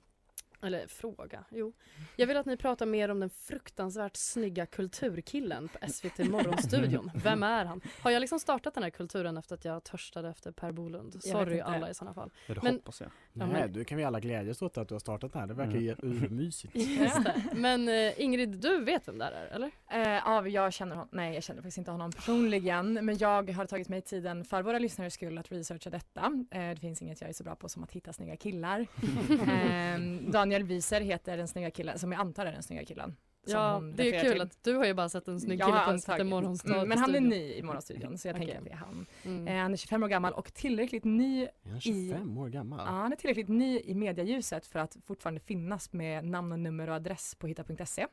Eller 0.64 0.86
fråga, 0.86 1.44
jo. 1.50 1.72
Jag 2.16 2.26
vill 2.26 2.36
att 2.36 2.46
ni 2.46 2.56
pratar 2.56 2.86
mer 2.86 3.08
om 3.08 3.20
den 3.20 3.30
fruktansvärt 3.30 4.16
snygga 4.16 4.66
kulturkillen 4.66 5.68
på 5.68 5.90
SVT 5.92 6.18
Morgonstudion. 6.18 7.10
Vem 7.24 7.42
är 7.42 7.64
han? 7.64 7.80
Har 8.02 8.10
jag 8.10 8.20
liksom 8.20 8.40
startat 8.40 8.74
den 8.74 8.82
här 8.82 8.90
kulturen 8.90 9.36
efter 9.36 9.54
att 9.54 9.64
jag 9.64 9.84
törstade 9.84 10.28
efter 10.28 10.52
Per 10.52 10.72
Bolund? 10.72 11.22
Sorry 11.22 11.60
alla 11.60 11.90
i 11.90 11.94
sådana 11.94 12.14
fall. 12.14 12.30
Ja, 12.46 12.54
det 12.54 12.62
Men- 12.62 12.74
hoppas 12.74 13.00
jag. 13.00 13.10
Ja, 13.32 13.46
Nej, 13.46 13.60
men- 13.60 13.72
du 13.72 13.84
kan 13.84 13.98
vi 13.98 14.04
alla 14.04 14.20
glädjas 14.20 14.62
åt 14.62 14.78
att 14.78 14.88
du 14.88 14.94
har 14.94 15.00
startat 15.00 15.32
det 15.32 15.38
här. 15.38 15.46
Det 15.46 15.54
verkar 15.54 15.78
ju 15.78 15.94
Mm. 16.02 16.22
urmysigt. 16.24 16.74
Men 17.54 17.88
eh, 17.88 18.20
Ingrid, 18.20 18.48
du 18.48 18.84
vet 18.84 19.08
vem 19.08 19.18
det 19.18 19.24
är 19.24 19.46
eller? 19.54 19.70
Eh, 19.90 20.00
ja, 20.00 20.48
jag 20.48 20.72
känner 20.72 20.96
honom, 20.96 21.08
nej 21.12 21.34
jag 21.34 21.42
känner 21.42 21.62
faktiskt 21.62 21.78
inte 21.78 21.90
honom 21.90 22.12
personligen 22.12 22.92
men 23.06 23.18
jag 23.18 23.50
har 23.50 23.66
tagit 23.66 23.88
mig 23.88 24.02
tiden 24.02 24.44
för 24.44 24.62
våra 24.62 24.78
lyssnares 24.78 25.14
skull 25.14 25.38
att 25.38 25.52
researcha 25.52 25.90
detta. 25.90 26.44
Eh, 26.50 26.70
det 26.70 26.76
finns 26.80 27.02
inget 27.02 27.20
jag 27.20 27.30
är 27.30 27.34
så 27.34 27.44
bra 27.44 27.54
på 27.56 27.68
som 27.68 27.84
att 27.84 27.92
hitta 27.92 28.12
snygga 28.12 28.36
killar. 28.36 28.80
eh, 29.30 30.00
Daniel 30.30 30.53
Wieser 30.60 31.00
heter 31.00 31.36
den 31.36 31.48
snygga 31.48 31.70
killen, 31.70 31.98
som 31.98 32.12
jag 32.12 32.20
antar 32.20 32.46
är 32.46 32.52
den 32.52 32.62
snygga 32.62 32.84
killen. 32.84 33.16
Ja, 33.46 33.82
det 33.94 34.16
är 34.16 34.20
kul 34.20 34.32
till. 34.32 34.40
att 34.42 34.58
du 34.64 34.74
har 34.74 34.84
ju 34.84 34.94
bara 34.94 35.08
sett 35.08 35.28
en 35.28 35.40
snygg 35.40 35.60
kille 35.64 35.80
på 35.86 35.98
SVT 35.98 36.06
tagit- 36.06 36.26
Morgonstad 36.26 36.74
Mm, 36.74 36.88
Men 36.88 36.98
han 36.98 37.14
är 37.14 37.20
ny 37.20 37.52
i 37.54 37.62
Morgonstudion 37.62 38.18
så 38.18 38.28
jag 38.28 38.36
tänker 38.36 38.58
att 38.58 38.64
det 38.64 38.70
är 38.70 38.76
han. 38.76 39.06
Mm. 39.24 39.48
Eh, 39.48 39.62
han 39.62 39.72
är 39.72 39.76
25 39.76 40.02
år 40.02 40.08
gammal 40.08 40.32
och 40.32 40.54
tillräckligt 40.54 41.04
ny 41.04 41.42
Är 41.42 41.70
han 41.70 41.80
25 41.80 42.38
år 42.38 42.48
gammal? 42.48 42.80
Ja, 42.86 42.92
han 42.92 43.12
är 43.12 43.16
tillräckligt 43.16 43.48
ny 43.48 43.80
i 43.80 43.94
medialjuset 43.94 44.66
för 44.66 44.78
att 44.78 44.96
fortfarande 45.06 45.40
finnas 45.40 45.92
med 45.92 46.24
namn 46.24 46.52
och 46.52 46.58
nummer 46.58 46.88
och 46.88 46.94
adress 46.94 47.34
på 47.34 47.46
hitta.se. 47.46 48.06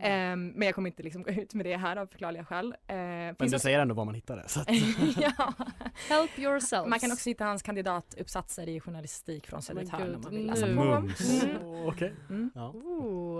Ehm, 0.00 0.48
men 0.48 0.66
jag 0.66 0.74
kommer 0.74 0.90
inte 0.90 1.02
liksom 1.02 1.22
gå 1.22 1.30
ut 1.30 1.54
med 1.54 1.66
det 1.66 1.76
här 1.76 1.96
av 1.96 2.06
förklarliga 2.06 2.44
skäl. 2.44 2.74
Eh, 2.86 2.94
Men 2.96 3.34
du 3.38 3.58
säger 3.58 3.78
ändå 3.80 3.94
var 3.94 4.04
man 4.04 4.14
hittar 4.14 4.36
det. 4.36 4.48
Så 4.48 4.60
att, 4.60 4.68
ja. 5.38 5.52
Help 6.08 6.38
yourself. 6.38 6.88
Man 6.88 6.98
kan 6.98 7.12
också 7.12 7.30
hitta 7.30 7.44
hans 7.44 7.62
kandidatuppsatser 7.62 8.68
i 8.68 8.80
journalistik 8.80 9.46
från 9.46 9.62
Södertörn 9.62 10.14
om 10.14 10.20
man 10.22 10.30
vill 10.32 10.40
nu- 10.40 10.46
läsa 10.46 10.66
på. 10.66 10.72
Mums. 10.72 11.42
Mm. 11.44 11.56
Okej. 11.86 12.14
Mm. 12.30 12.50
Ja. 12.54 12.74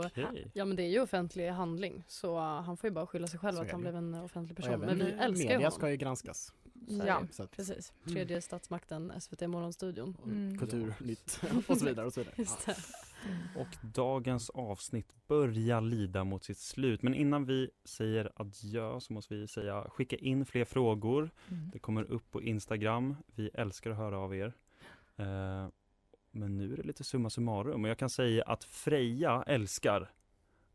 Okej. 0.06 0.50
Ja 0.54 0.64
men 0.64 0.76
det 0.76 0.82
är 0.82 0.88
ju 0.88 1.00
offentlig 1.12 1.48
handling 1.48 2.04
så 2.06 2.38
han 2.38 2.76
får 2.76 2.88
ju 2.90 2.94
bara 2.94 3.06
skylla 3.06 3.26
sig 3.26 3.38
själv 3.40 3.56
Så 3.56 3.62
att 3.62 3.70
han 3.70 3.80
blev 3.80 3.96
en 3.96 4.14
offentlig 4.14 4.56
person. 4.56 4.72
även 4.74 4.98
Men 4.98 5.06
vi 5.06 5.12
älskar 5.12 5.44
media 5.44 5.56
honom. 5.58 5.70
ska 5.70 5.90
ju 5.90 5.96
granskas. 5.96 6.52
Ja, 6.88 7.22
att, 7.38 7.50
precis. 7.50 7.92
Tredje 8.08 8.42
statsmakten, 8.42 9.12
SVT 9.20 9.40
Morgonstudion. 9.46 10.16
och 10.22 10.26
Mm. 10.28 10.58
Kulturnytt 10.58 11.40
och 11.68 11.78
så 11.78 11.84
vidare 11.84 12.06
och 12.06 12.12
så 12.12 12.20
vidare. 12.20 12.34
Just 12.38 12.66
det. 12.66 12.76
Och 13.56 13.68
dagens 13.94 14.50
avsnitt 14.50 15.14
börjar 15.28 15.80
lida 15.80 16.24
mot 16.24 16.44
sitt 16.44 16.58
slut. 16.58 17.02
Men 17.02 17.14
innan 17.14 17.44
vi 17.44 17.70
säger 17.84 18.32
adjö 18.36 19.00
så 19.00 19.12
måste 19.12 19.34
vi 19.34 19.48
säga 19.48 19.86
skicka 19.90 20.16
in 20.16 20.46
fler 20.46 20.64
frågor. 20.64 21.30
Mm. 21.50 21.70
Det 21.72 21.78
kommer 21.78 22.02
upp 22.04 22.30
på 22.30 22.42
Instagram. 22.42 23.16
Vi 23.26 23.50
älskar 23.54 23.90
att 23.90 23.96
höra 23.96 24.18
av 24.18 24.36
er. 24.36 24.52
Eh, 25.16 25.68
men 26.30 26.56
nu 26.56 26.72
är 26.72 26.76
det 26.76 26.82
lite 26.82 27.04
summa 27.04 27.30
summarum 27.30 27.84
och 27.84 27.90
jag 27.90 27.98
kan 27.98 28.10
säga 28.10 28.44
att 28.44 28.64
Freja 28.64 29.44
älskar 29.46 30.10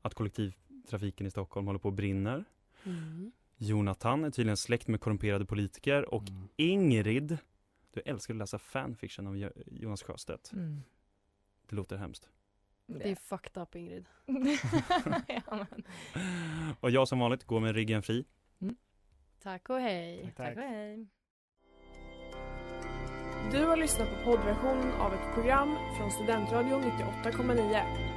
att 0.08 0.14
kollektivtrafiken 0.14 1.28
i 1.28 1.32
Stockholm 1.32 1.68
håller 1.68 1.80
på 1.80 1.88
och 1.90 1.94
brinner. 1.94 2.46
Mm. 2.84 3.32
Jonathan 3.58 4.24
är 4.24 4.30
tydligen 4.32 4.58
släkt 4.58 4.88
med 4.88 5.02
korrumperade 5.02 5.46
politiker 5.46 6.14
och 6.14 6.30
Mm. 6.30 6.48
Ingrid, 6.56 7.38
du 7.94 8.02
älskar 8.06 8.34
att 8.34 8.38
läsa 8.38 8.60
fanfiction 8.60 9.28
av 9.28 9.38
Jo- 9.38 9.52
Jonas 9.72 10.04
Sjöstedt. 10.04 10.52
Mm. 10.54 10.82
Det 11.70 11.76
låter 11.76 11.98
hemskt. 11.98 12.30
Det 12.86 13.12
är 13.12 13.16
fucked 13.16 13.62
up 13.64 13.76
Ingrid. 13.76 14.06
ja, 15.28 15.42
men. 15.50 15.84
Och 16.80 16.92
jag 16.92 17.08
som 17.08 17.20
vanligt 17.20 17.44
går 17.44 17.60
med 17.60 17.76
ryggen 17.76 18.04
fri. 18.04 18.26
Tack 19.44 19.70
och 19.70 19.80
hej. 19.80 20.22
Tack, 20.24 20.36
Tack 20.36 20.58
och 20.58 20.64
hej. 20.64 21.08
Du 23.52 23.66
har 23.66 23.78
lyssnat 23.78 24.10
på 24.10 24.16
poddversion 24.32 24.92
av 24.92 25.14
ett 25.14 25.34
program 25.34 25.76
från 25.98 26.12
Studentradion 26.12 26.82
98,9. 26.84 28.17